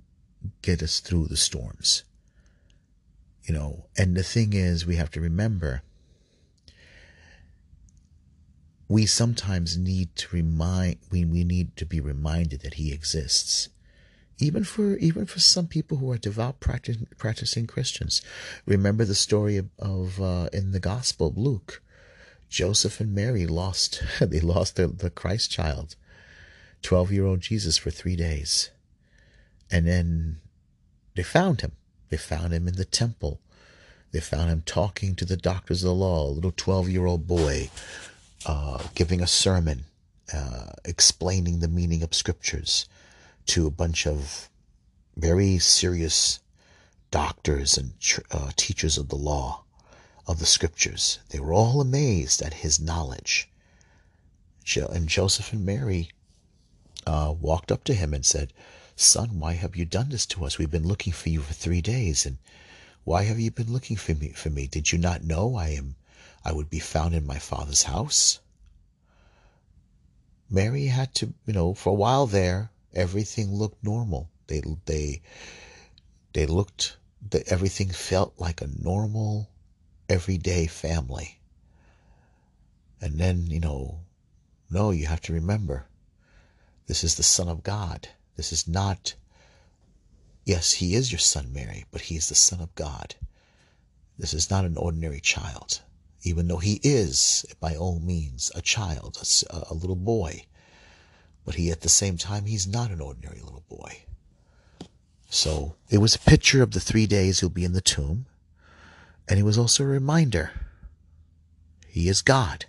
[0.61, 2.03] get us through the storms.
[3.47, 5.81] You know, and the thing is we have to remember
[8.89, 13.69] we sometimes need to remind we, we need to be reminded that he exists
[14.39, 18.21] even for even for some people who are devout practicing, Christians.
[18.65, 21.81] Remember the story of, of uh, in the Gospel of Luke,
[22.49, 25.95] Joseph and Mary lost they lost the, the Christ child,
[26.81, 28.69] twelve year old Jesus for three days,
[29.71, 30.37] and then
[31.15, 31.71] they found him.
[32.09, 33.39] They found him in the temple.
[34.11, 37.27] They found him talking to the doctors of the law, a little twelve year old
[37.27, 37.69] boy,
[38.45, 39.85] uh, giving a sermon,
[40.33, 42.87] uh, explaining the meaning of scriptures
[43.47, 44.49] to a bunch of
[45.15, 46.39] very serious
[47.11, 47.93] doctors and
[48.31, 49.63] uh, teachers of the law,
[50.27, 51.19] of the scriptures.
[51.29, 53.49] They were all amazed at his knowledge.
[54.75, 56.11] And Joseph and Mary
[57.05, 58.51] uh, walked up to him and said,
[58.99, 60.57] Son, why have you done this to us?
[60.57, 62.39] We've been looking for you for three days, and
[63.03, 64.29] why have you been looking for me?
[64.29, 65.95] For me, did you not know I am?
[66.43, 68.39] I would be found in my father's house.
[70.49, 74.31] Mary had to, you know, for a while there, everything looked normal.
[74.47, 75.21] They they
[76.33, 76.97] they looked
[77.29, 79.51] that everything felt like a normal
[80.09, 81.37] everyday family.
[82.99, 83.99] And then, you know,
[84.71, 85.85] no, you have to remember
[86.87, 88.09] this is the Son of God.
[88.37, 89.15] This is not,
[90.45, 93.15] yes, he is your son, Mary, but he is the Son of God.
[94.17, 95.81] This is not an ordinary child,
[96.23, 99.17] even though he is, by all means, a child,
[99.49, 100.45] a, a little boy.
[101.45, 104.03] But he, at the same time, he's not an ordinary little boy.
[105.29, 108.25] So it was a picture of the three days he'll be in the tomb.
[109.27, 110.51] And it was also a reminder
[111.87, 112.65] he is God.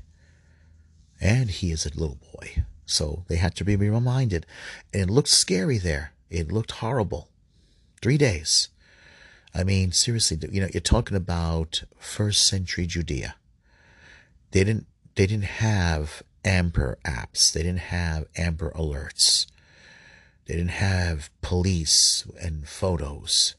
[1.20, 2.64] And he is a little boy.
[2.88, 4.46] So they had to be reminded.
[4.94, 6.12] It looked scary there.
[6.30, 7.28] It looked horrible.
[8.00, 8.70] Three days.
[9.54, 13.36] I mean, seriously, you know, you're talking about first century Judea.
[14.52, 14.86] They didn't
[15.16, 17.52] they didn't have Amber apps.
[17.52, 19.46] They didn't have Amber alerts.
[20.46, 23.54] They didn't have police and photos.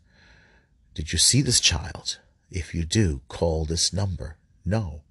[0.96, 2.18] Did you see this child?
[2.50, 4.38] If you do, call this number.
[4.66, 5.02] No,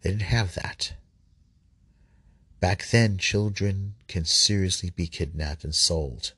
[0.00, 0.94] they didn't have that.
[2.62, 6.32] Back then, children can seriously be kidnapped and sold.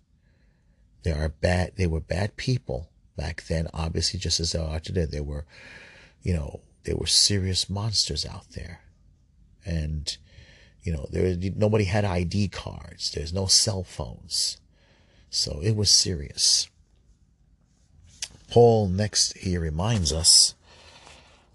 [1.02, 5.04] There are bad, they were bad people back then, obviously, just as they are today.
[5.04, 5.44] They were,
[6.22, 8.80] you know, there were serious monsters out there.
[9.66, 10.16] And
[10.82, 13.12] you know, there nobody had ID cards.
[13.12, 14.56] There's no cell phones.
[15.28, 16.70] So it was serious.
[18.48, 20.54] Paul next here reminds us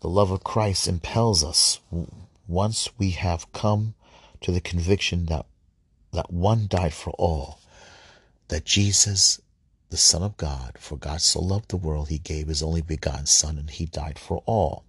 [0.01, 1.79] the love of Christ impels us
[2.47, 3.95] once we have come
[4.41, 5.45] to the conviction that
[6.11, 7.59] that one died for all,
[8.47, 9.39] that Jesus,
[9.89, 13.27] the Son of God, for God so loved the world, he gave his only begotten
[13.27, 14.83] Son, and he died for all.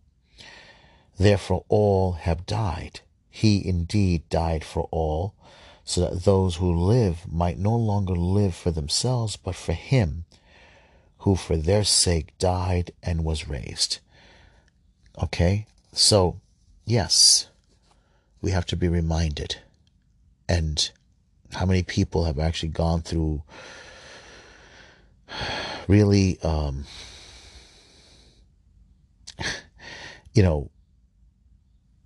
[1.18, 3.00] Therefore, all have died.
[3.28, 5.34] He indeed died for all,
[5.84, 10.24] so that those who live might no longer live for themselves, but for him
[11.18, 13.98] who for their sake died and was raised.
[15.22, 15.66] Okay?
[15.92, 16.40] So,
[16.86, 17.48] yes,
[18.40, 19.56] we have to be reminded.
[20.48, 20.90] And
[21.52, 23.42] how many people have actually gone through
[25.88, 26.84] really, um,
[30.34, 30.70] you know,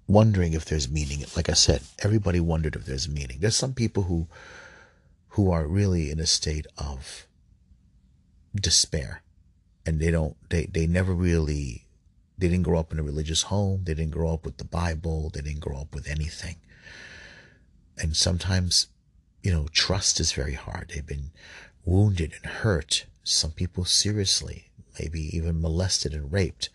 [0.07, 1.25] wondering if there's meaning.
[1.37, 3.39] Like I said, everybody wondered if there's meaning.
[3.41, 4.29] There's some people who
[5.31, 7.27] who are really in a state of
[8.55, 9.23] despair
[9.85, 11.84] and they don't they they never really
[12.39, 13.85] they didn't grow up in a religious home.
[13.85, 15.31] They didn't grow up with the bible.
[15.31, 16.57] They didn't grow up with anything.
[17.97, 18.89] And sometimes
[19.43, 20.93] you know trust is very hard.
[20.95, 21.31] They've been
[21.85, 26.71] wounded and hurt some people seriously maybe even molested and raped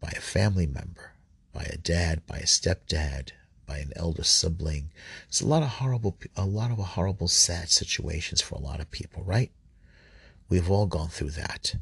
[0.00, 1.10] by a family member
[1.52, 3.30] by a dad, by a stepdad,
[3.66, 4.90] by an elder sibling.
[5.28, 8.90] It's a lot of horrible, a lot of horrible, sad situations for a lot of
[8.90, 9.50] people, right?
[10.48, 11.76] We've all gone through that,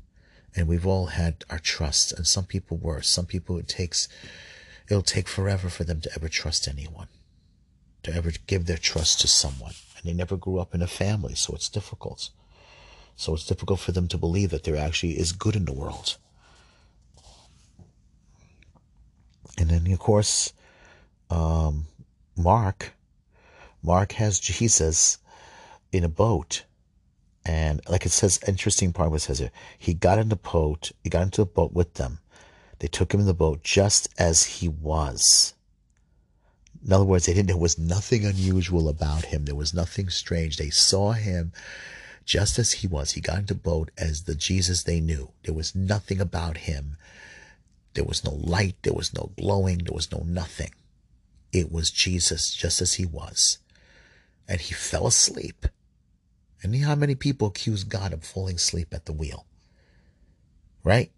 [0.59, 2.13] and we've all had our trust.
[2.13, 3.09] And some people worse.
[3.09, 4.09] Some people it takes,
[4.89, 7.09] it'll take forever for them to ever trust anyone,
[8.03, 9.75] to ever give their trust to someone.
[9.97, 12.31] And they never grew up in a family, so it's difficult.
[13.17, 16.17] So it's difficult for them to believe that there actually is good in the world
[19.59, 20.53] And then, of course,
[21.31, 21.87] um,
[22.37, 22.93] Mark,
[23.83, 25.19] Mark has Jesus
[25.91, 26.63] in a boat.
[27.49, 31.09] And like it says, interesting part it says here, he got in the boat, he
[31.09, 32.19] got into the boat with them.
[32.79, 35.55] They took him in the boat just as he was.
[36.85, 39.47] In other words, they didn't, there was nothing unusual about him.
[39.47, 40.57] There was nothing strange.
[40.57, 41.53] They saw him
[42.25, 43.13] just as he was.
[43.13, 45.31] He got into the boat as the Jesus they knew.
[45.45, 46.99] There was nothing about him
[47.99, 50.73] there was no light, there was no glowing, there was no nothing.
[51.53, 53.59] It was Jesus just as he was.
[54.47, 55.67] And he fell asleep.
[56.63, 59.47] And how many people accuse God of falling asleep at the wheel?
[60.83, 61.13] Right?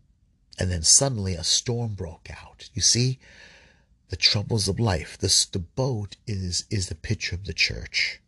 [0.58, 2.68] And then suddenly a storm broke out.
[2.74, 3.18] You see,
[4.10, 5.16] the troubles of life.
[5.16, 8.20] This the boat is is the picture of the church.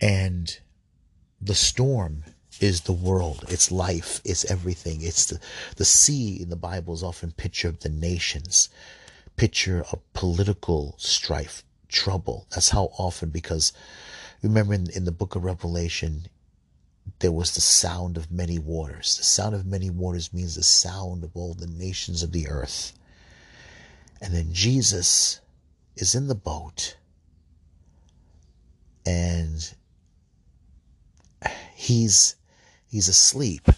[0.00, 0.58] And
[1.40, 2.24] the storm
[2.60, 5.02] is the world, it's life, it's everything.
[5.02, 5.40] It's the,
[5.76, 8.68] the sea in the Bible is often picture of the nations,
[9.36, 12.46] picture of political strife, trouble.
[12.50, 13.72] That's how often, because
[14.42, 16.26] remember in, in the book of Revelation,
[17.20, 19.16] there was the sound of many waters.
[19.16, 22.92] The sound of many waters means the sound of all the nations of the earth.
[24.20, 25.40] And then Jesus
[25.96, 26.96] is in the boat
[29.06, 29.74] and
[31.74, 32.36] he's
[32.90, 33.68] he's asleep.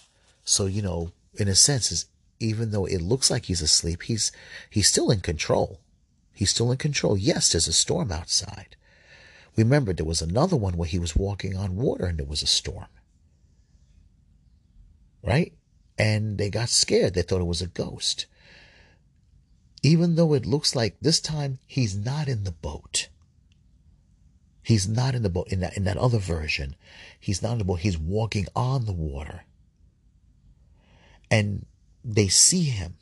[0.44, 2.06] So, you know, in a sense,
[2.40, 4.32] even though it looks like he's asleep, he's
[4.70, 5.80] he's still in control.
[6.32, 7.16] He's still in control.
[7.16, 8.76] Yes, there's a storm outside.
[9.58, 12.46] Remember, there was another one where he was walking on water and there was a
[12.46, 12.86] storm.
[15.20, 15.52] Right?
[15.98, 17.14] And they got scared.
[17.14, 18.26] They thought it was a ghost.
[19.82, 23.08] Even though it looks like this time he's not in the boat.
[24.62, 25.48] He's not in the boat.
[25.48, 26.76] In that, in that other version,
[27.18, 27.80] he's not in the boat.
[27.80, 29.42] He's walking on the water.
[31.32, 31.66] And
[32.04, 32.94] they see him.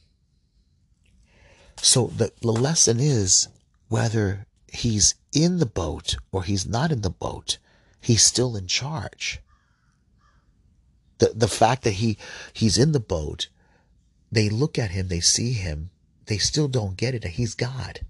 [1.82, 3.48] So the, the lesson is
[3.88, 4.46] whether
[4.76, 7.58] he's in the boat or he's not in the boat,
[8.00, 9.40] he's still in charge.
[11.18, 12.18] The, the fact that he,
[12.52, 13.48] he's in the boat,
[14.30, 15.90] they look at him, they see him,
[16.26, 18.00] they still don't get it that he's God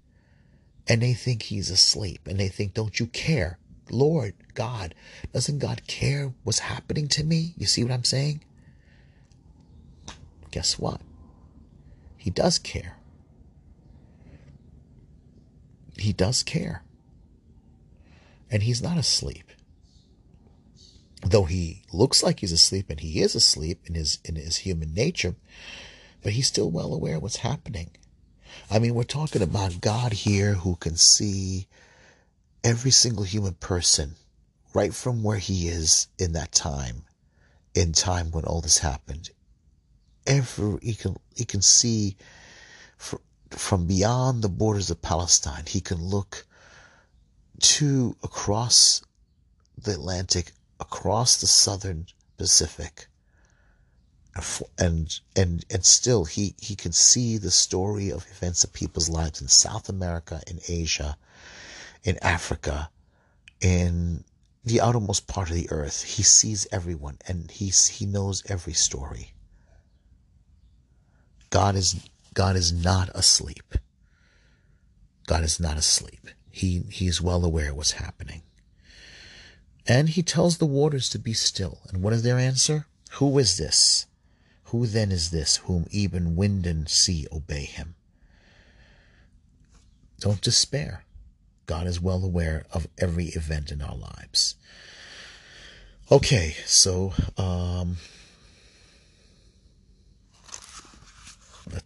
[0.87, 3.59] and they think he's asleep and they think, don't you care?
[3.89, 4.95] Lord, God,
[5.33, 7.53] doesn't God care what's happening to me?
[7.57, 8.43] You see what I'm saying?
[10.51, 11.01] Guess what?
[12.17, 12.97] He does care.
[15.97, 16.83] He does care.
[18.49, 19.51] And he's not asleep.
[21.21, 24.93] Though he looks like he's asleep and he is asleep in his in his human
[24.93, 25.35] nature,
[26.21, 27.89] but he's still well aware of what's happening.
[28.69, 31.67] I mean, we're talking about God here who can see
[32.63, 34.15] every single human person
[34.73, 37.03] right from where he is in that time,
[37.73, 39.29] in time when all this happened.
[40.25, 42.17] Every, he can, he can see
[43.51, 45.65] from beyond the borders of Palestine.
[45.67, 46.45] He can look
[47.59, 49.01] to across
[49.77, 53.07] the Atlantic across the southern Pacific.
[54.77, 59.41] And and and still he he could see the story of events of people's lives
[59.41, 61.17] in South America, in Asia,
[62.03, 62.91] in Africa,
[63.59, 64.23] in
[64.63, 66.03] the outermost part of the earth.
[66.03, 69.33] He sees everyone and he's he knows every story.
[71.49, 71.95] God is
[72.37, 73.73] God is not asleep.
[75.25, 76.29] God is not asleep.
[76.51, 78.43] He he is well aware of what's happening.
[79.87, 81.79] And he tells the waters to be still.
[81.89, 82.85] And what is their answer?
[83.13, 84.05] Who is this?
[84.65, 87.95] Who then is this whom even wind and sea obey him?
[90.19, 91.05] Don't despair.
[91.65, 94.53] God is well aware of every event in our lives.
[96.11, 97.97] Okay, so um,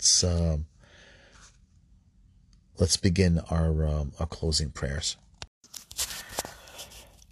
[0.01, 0.65] let's um,
[2.79, 5.15] let's begin our um, our closing prayers.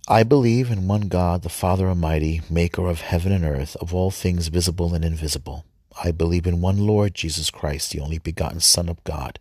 [0.08, 4.12] I believe in one God, the Father Almighty, maker of heaven and earth, of all
[4.12, 5.66] things visible and invisible.
[6.04, 9.40] I believe in one Lord Jesus Christ, the only begotten Son of God,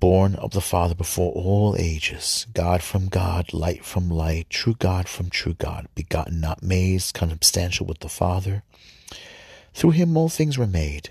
[0.00, 5.08] born of the Father before all ages, God from God, light from light, true God
[5.08, 8.64] from true God, begotten, not made, consubstantial with the Father.
[9.72, 11.10] Through him all things were made.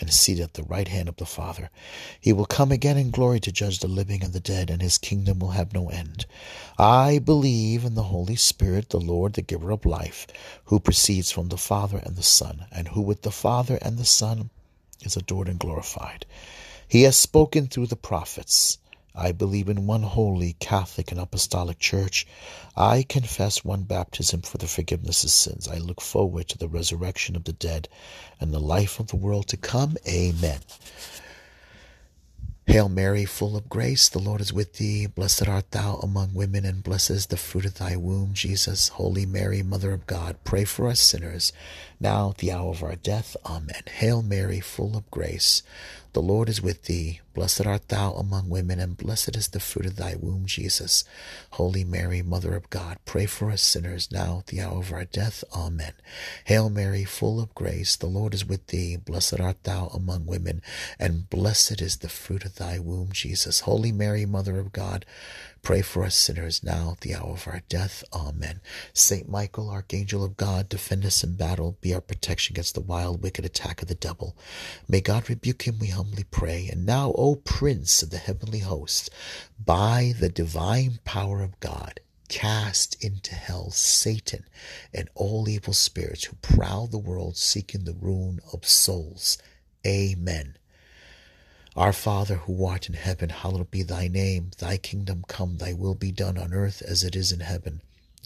[0.00, 1.70] and seated at the right hand of the Father.
[2.20, 4.98] He will come again in glory to judge the living and the dead, and his
[4.98, 6.26] kingdom will have no end.
[6.78, 10.26] I believe in the Holy Spirit, the Lord, the giver of life,
[10.64, 14.04] who proceeds from the Father and the Son, and who with the Father and the
[14.04, 14.50] Son
[15.02, 16.26] is adored and glorified.
[16.88, 18.78] He has spoken through the prophets.
[19.20, 22.26] I believe in one holy, Catholic, and Apostolic Church.
[22.74, 25.68] I confess one baptism for the forgiveness of sins.
[25.68, 27.88] I look forward to the resurrection of the dead
[28.40, 29.98] and the life of the world to come.
[30.08, 30.60] Amen.
[32.70, 35.06] Hail Mary, full of grace, the Lord is with thee.
[35.06, 38.90] Blessed art thou among women, and blessed is the fruit of thy womb, Jesus.
[38.90, 41.52] Holy Mary, Mother of God, pray for us sinners,
[41.98, 43.36] now at the hour of our death.
[43.44, 43.82] Amen.
[43.86, 45.64] Hail Mary, full of grace,
[46.12, 47.20] the Lord is with thee.
[47.40, 51.04] Blessed art thou among women, and blessed is the fruit of thy womb, Jesus.
[51.52, 55.06] Holy Mary, Mother of God, pray for us sinners now at the hour of our
[55.06, 55.42] death.
[55.56, 55.94] Amen.
[56.44, 58.98] Hail Mary, full of grace, the Lord is with thee.
[58.98, 60.60] Blessed art thou among women,
[60.98, 63.60] and blessed is the fruit of thy womb, Jesus.
[63.60, 65.06] Holy Mary, Mother of God,
[65.62, 68.02] Pray for us sinners now at the hour of our death.
[68.14, 68.60] Amen.
[68.94, 71.76] Saint Michael, Archangel of God, defend us in battle.
[71.82, 74.36] Be our protection against the wild, wicked attack of the devil.
[74.88, 76.68] May God rebuke him, we humbly pray.
[76.72, 79.10] And now, O Prince of the heavenly host,
[79.64, 84.44] by the divine power of God, cast into hell Satan
[84.94, 89.38] and all evil spirits who prowl the world seeking the ruin of souls.
[89.86, 90.56] Amen.
[91.76, 94.50] Our Father who art in heaven, hallowed be thy name.
[94.58, 97.80] Thy kingdom come, thy will be done on earth as it is in heaven.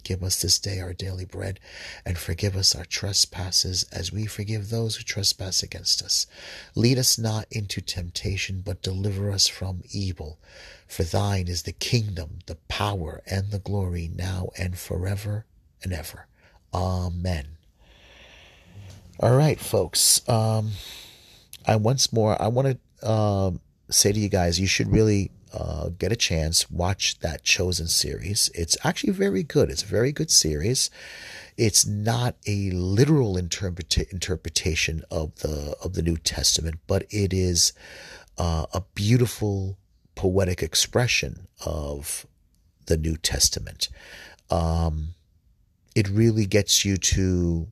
[0.05, 1.59] Give us this day our daily bread,
[2.05, 6.26] and forgive us our trespasses as we forgive those who trespass against us.
[6.74, 10.38] Lead us not into temptation, but deliver us from evil.
[10.86, 15.46] For thine is the kingdom, the power, and the glory, now and forever
[15.82, 16.26] and ever.
[16.72, 17.57] Amen.
[19.20, 20.28] All right, folks.
[20.28, 20.72] Um,
[21.66, 25.90] I once more I want to um, say to you guys, you should really uh,
[25.90, 28.50] get a chance, watch that Chosen series.
[28.55, 29.70] It's actually very good.
[29.70, 30.90] It's a very good series.
[31.57, 37.72] It's not a literal interpreta- interpretation of the of the New Testament, but it is
[38.36, 39.78] uh, a beautiful
[40.16, 42.26] poetic expression of
[42.86, 43.88] the New Testament.
[44.50, 45.14] Um,
[45.94, 47.68] it really gets you to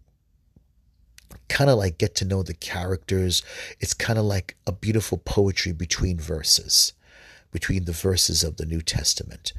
[1.49, 3.43] kind of like get to know the characters.
[3.81, 6.93] It's kind of like a beautiful poetry between verses,
[7.53, 9.53] between the verses of the New Testament,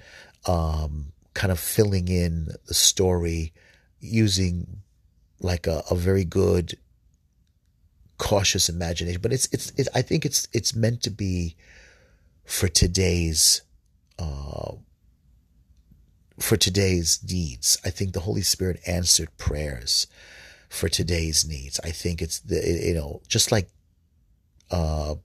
[0.46, 3.54] um, kind of filling in the story
[4.02, 4.82] using
[5.40, 6.78] like a, a very good
[8.18, 11.56] cautious imagination but it's it's it, i think it's it's meant to be
[12.46, 13.64] for today's
[14.20, 14.72] uh
[16.40, 20.08] for today's needs i think the holy spirit answered prayers
[20.74, 21.80] for today's needs.
[21.84, 23.70] I think it's the you know just like
[24.72, 25.16] uh,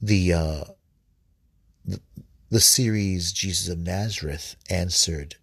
[0.00, 0.64] the, uh,
[1.84, 2.00] the
[2.50, 5.36] the series Jesus of Nazareth answered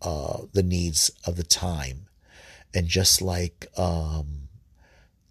[0.00, 2.06] uh, the needs of the time,
[2.74, 4.48] and just like um,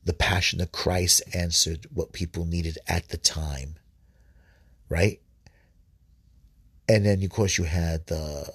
[0.03, 3.75] the Passion of Christ answered what people needed at the time,
[4.89, 5.21] right?
[6.87, 8.51] And then of course you had the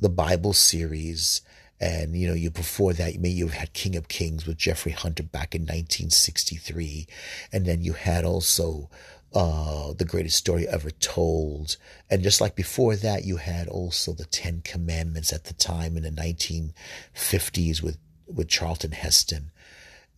[0.00, 1.42] the Bible series.
[1.80, 5.24] And you know you before that maybe you had king of kings with jeffrey hunter
[5.24, 7.08] back in 1963
[7.52, 8.88] and then you had also
[9.34, 11.76] uh, the greatest story ever told.
[12.08, 16.04] And just like before that you had also the ten commandments at the time in
[16.04, 19.50] the 1950s with with charlton heston.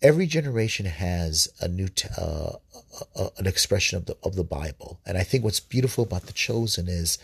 [0.02, 2.52] Every generation has a new t- uh,
[3.38, 5.00] an expression of the of the bible.
[5.06, 7.18] And i think what's beautiful about the chosen is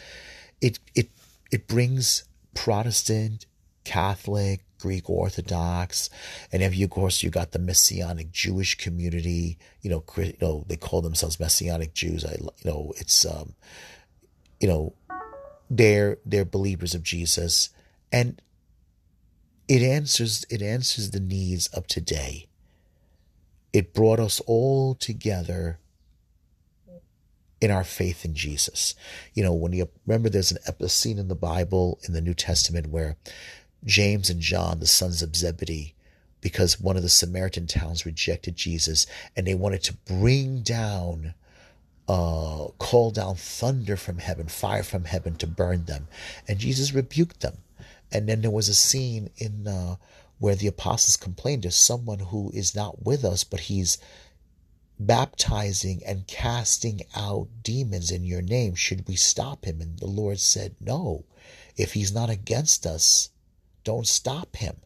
[0.60, 1.10] it it
[1.50, 2.24] it brings
[2.54, 3.46] protestant
[3.84, 6.10] Catholic, Greek Orthodox,
[6.50, 9.58] and of course, you got the Messianic Jewish community.
[9.80, 12.24] You know, you know they call themselves Messianic Jews.
[12.24, 13.54] I, you know, it's, um,
[14.60, 14.94] you know,
[15.70, 17.70] they're they're believers of Jesus,
[18.12, 18.40] and
[19.68, 22.46] it answers it answers the needs of today.
[23.72, 25.78] It brought us all together
[27.62, 28.94] in our faith in Jesus.
[29.34, 32.34] You know, when you remember, there's an episode scene in the Bible in the New
[32.34, 33.16] Testament where
[33.84, 35.94] James and John, the sons of Zebedee,
[36.40, 39.06] because one of the Samaritan towns rejected Jesus
[39.36, 41.34] and they wanted to bring down,
[42.08, 46.08] uh, call down thunder from heaven, fire from heaven to burn them.
[46.46, 47.58] And Jesus rebuked them.
[48.10, 49.96] And then there was a scene in uh,
[50.38, 53.98] where the apostles complained to someone who is not with us, but he's
[54.98, 58.74] baptizing and casting out demons in your name.
[58.74, 59.80] Should we stop him?
[59.80, 61.24] And the Lord said, No.
[61.76, 63.30] If he's not against us,
[63.84, 64.76] don't stop him.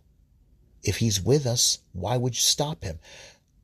[0.83, 2.99] If he's with us, why would you stop him?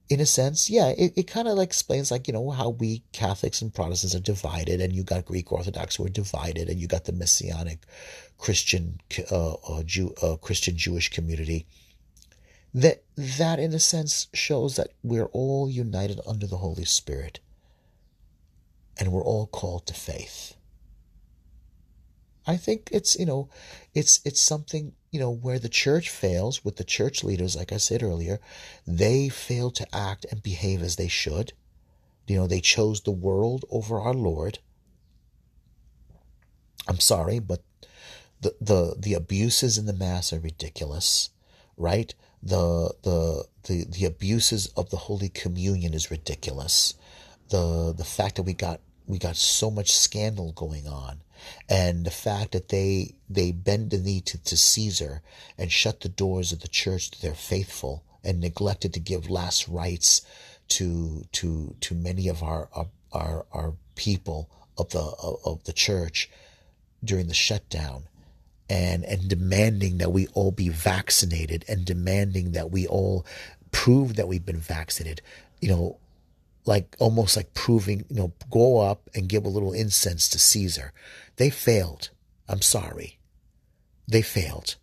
[0.09, 3.03] In a sense, yeah, it, it kind of like explains like, you know, how we
[3.13, 6.87] Catholics and Protestants are divided and you got Greek Orthodox who are divided and you
[6.87, 7.87] got the Messianic
[8.37, 11.67] Christian, uh, uh, Jew, uh, Christian Jewish community.
[12.75, 17.41] That, that in a sense shows that we're all united under the Holy Spirit
[18.99, 20.55] and we're all called to faith.
[22.47, 23.49] I think it's, you know,
[23.95, 27.77] it's, it's something you know, where the church fails with the church leaders, like I
[27.77, 28.41] said earlier,
[28.87, 31.53] they fail to act and behave as they should.
[32.27, 34.59] You know, they chose the world over our Lord.
[36.89, 37.63] I'm sorry, but
[38.41, 41.29] the the the abuses in the mass are ridiculous,
[41.77, 42.15] right?
[42.43, 46.95] The the the the abuses of the Holy Communion is ridiculous.
[47.51, 51.21] The the fact that we got we got so much scandal going on
[51.69, 55.23] and the fact that they they bend the knee to, to Caesar
[55.59, 59.69] and shut the doors of the church to their faithful and neglected to give last
[59.69, 60.23] rites
[60.69, 62.69] to to to many of our
[63.13, 65.01] our our people of the
[65.45, 66.31] of the church
[67.05, 68.05] during the shutdown
[68.69, 73.27] and and demanding that we all be vaccinated and demanding that we all
[73.71, 75.21] prove that we've been vaccinated
[75.61, 75.99] you know
[76.65, 80.93] like almost like proving, you know, go up and give a little incense to Caesar.
[81.37, 82.11] They failed.
[82.49, 83.19] I'm sorry.
[84.07, 84.77] They failed.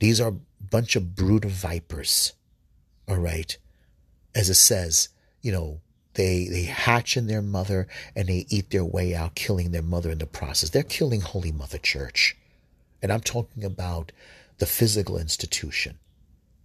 [0.00, 2.32] These are a bunch of brood of vipers.
[3.08, 3.56] All right.
[4.34, 5.08] As it says,
[5.40, 5.80] you know,
[6.14, 10.10] they they hatch in their mother and they eat their way out, killing their mother
[10.10, 10.70] in the process.
[10.70, 12.36] They're killing Holy Mother Church.
[13.02, 14.12] And I'm talking about
[14.58, 15.98] the physical institution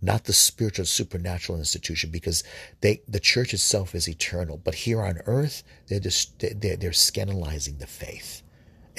[0.01, 2.43] not the spiritual supernatural institution because
[2.81, 7.77] they the church itself is eternal but here on earth they're just they're, they're scandalizing
[7.77, 8.41] the faith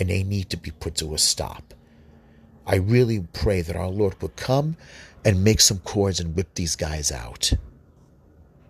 [0.01, 1.75] and they need to be put to a stop
[2.67, 4.77] i really pray that our lord would come
[5.25, 7.53] and make some cords and whip these guys out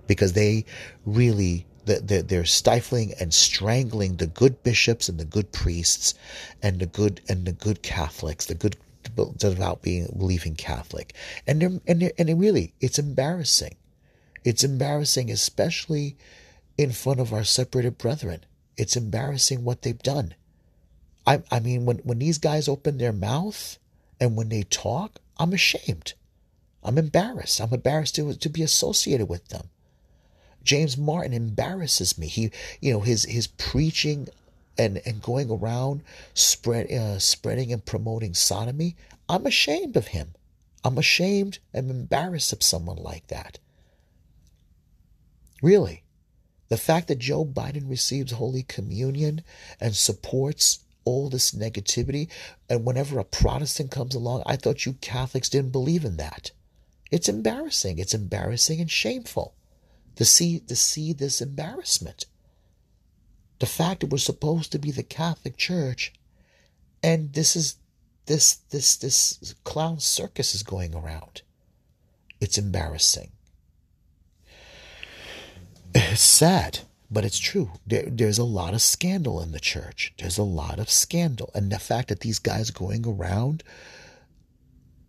[0.07, 0.64] because they
[1.07, 6.14] really they're stifling and strangling the good bishops and the good priests
[6.62, 8.76] and the good and the good catholics the good
[9.37, 11.14] devout being believing Catholic,
[11.47, 13.76] and they're, and they're, and really, it's embarrassing.
[14.45, 16.16] It's embarrassing, especially
[16.78, 18.45] in front of our separated brethren.
[18.76, 20.35] It's embarrassing what they've done.
[21.27, 23.79] I, I mean, when, when these guys open their mouth
[24.18, 26.14] and when they talk, I'm ashamed.
[26.83, 27.61] I'm embarrassed.
[27.61, 29.68] I'm embarrassed to, to be associated with them.
[30.62, 32.27] James Martin embarrasses me.
[32.27, 32.51] He,
[32.81, 34.29] you know, his his preaching
[34.77, 36.03] and, and going around
[36.35, 38.97] spread, uh, spreading and promoting sodomy,
[39.29, 40.35] I'm ashamed of him.
[40.85, 43.59] I'm ashamed and embarrassed of someone like that.
[45.62, 46.03] Really.
[46.68, 49.43] The fact that Joe Biden receives Holy Communion
[49.81, 52.28] and supports all this negativity,
[52.68, 56.51] and whenever a Protestant comes along, I thought you Catholics didn't believe in that.
[57.11, 57.98] It's embarrassing.
[57.98, 59.55] It's embarrassing and shameful
[60.16, 62.26] to see to see this embarrassment
[63.61, 66.12] the fact that we're supposed to be the Catholic Church,
[67.03, 67.76] and this is
[68.26, 71.42] this this this clown circus is going around.
[72.40, 73.32] It's embarrassing.
[75.94, 76.80] It's sad
[77.11, 77.72] but it's true.
[77.86, 80.12] There, there's a lot of scandal in the church.
[80.18, 81.50] There's a lot of scandal.
[81.54, 83.64] And the fact that these guys going around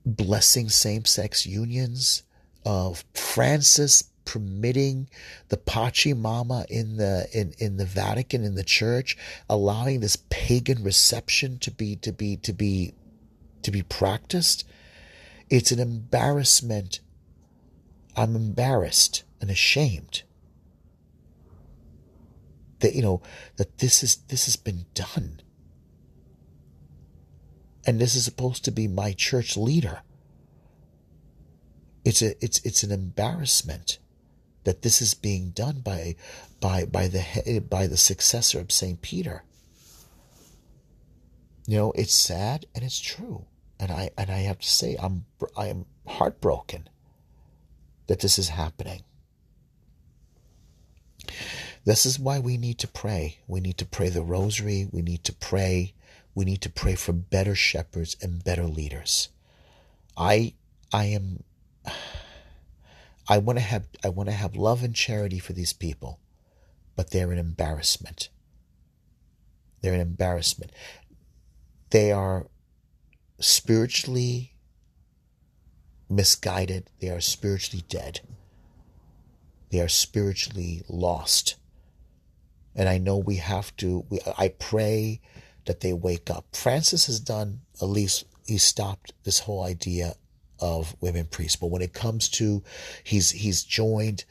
[0.05, 2.23] blessing same sex unions,
[2.65, 5.09] of Francis permitting
[5.49, 9.17] the Pachamama in the in, in the Vatican in the church,
[9.49, 12.93] allowing this pagan reception to be to be to be
[13.63, 14.63] to be practiced.
[15.49, 16.99] It's an embarrassment.
[18.15, 20.23] I'm embarrassed and ashamed
[22.81, 23.21] that you know
[23.57, 25.41] that this is this has been done.
[27.85, 30.01] And this is supposed to be my church leader.
[32.05, 33.97] It's a it's it's an embarrassment
[34.63, 36.15] that this is being done by
[36.59, 39.43] by by the by the successor of Saint Peter.
[41.67, 43.45] You know it's sad and it's true.
[43.79, 45.25] And i and i have to say i'm
[45.57, 46.87] i am heartbroken
[48.05, 49.01] that this is happening
[51.83, 53.39] this is why we need to pray.
[53.47, 54.87] We need to pray the rosary.
[54.91, 55.93] We need to pray.
[56.35, 59.29] We need to pray for better shepherds and better leaders.
[60.15, 60.53] I
[60.93, 61.43] I am
[63.27, 66.19] I want to have I want to have love and charity for these people,
[66.95, 68.29] but they're an embarrassment.
[69.81, 70.71] They're an embarrassment.
[71.89, 72.47] They are
[73.39, 74.53] spiritually
[76.07, 76.91] misguided.
[76.99, 78.21] They are spiritually dead.
[79.71, 81.55] They are spiritually lost
[82.75, 84.05] and I know we have to.
[84.09, 85.21] We, I pray
[85.65, 86.45] that they wake up.
[86.53, 90.15] Francis has done at least he stopped this whole idea
[90.59, 92.63] of women priests, but when it comes to
[93.03, 94.25] he's he's joined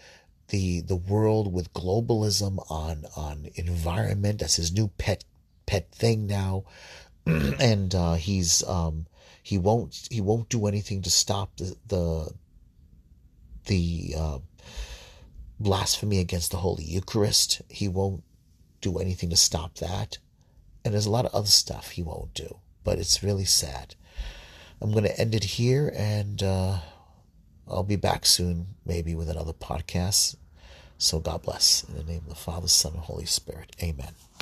[0.51, 4.41] the the world with globalism on on environment.
[4.41, 5.24] That's his new pet
[5.66, 6.64] pet thing now,
[7.26, 9.07] and uh, he's um,
[9.43, 12.32] he won't he won't do anything to stop the the
[13.66, 14.38] the uh,
[15.59, 17.62] blasphemy against the Holy Eucharist.
[17.68, 18.24] He won't
[18.81, 20.18] do anything to stop that.
[20.85, 22.59] And there's a lot of other stuff he won't do.
[22.85, 23.95] But it's really sad.
[24.81, 26.78] I'm going to end it here and uh,
[27.68, 30.37] I'll be back soon, maybe with another podcast.
[30.97, 31.85] So God bless.
[31.85, 33.76] In the name of the Father, Son, and Holy Spirit.
[33.83, 34.12] Amen.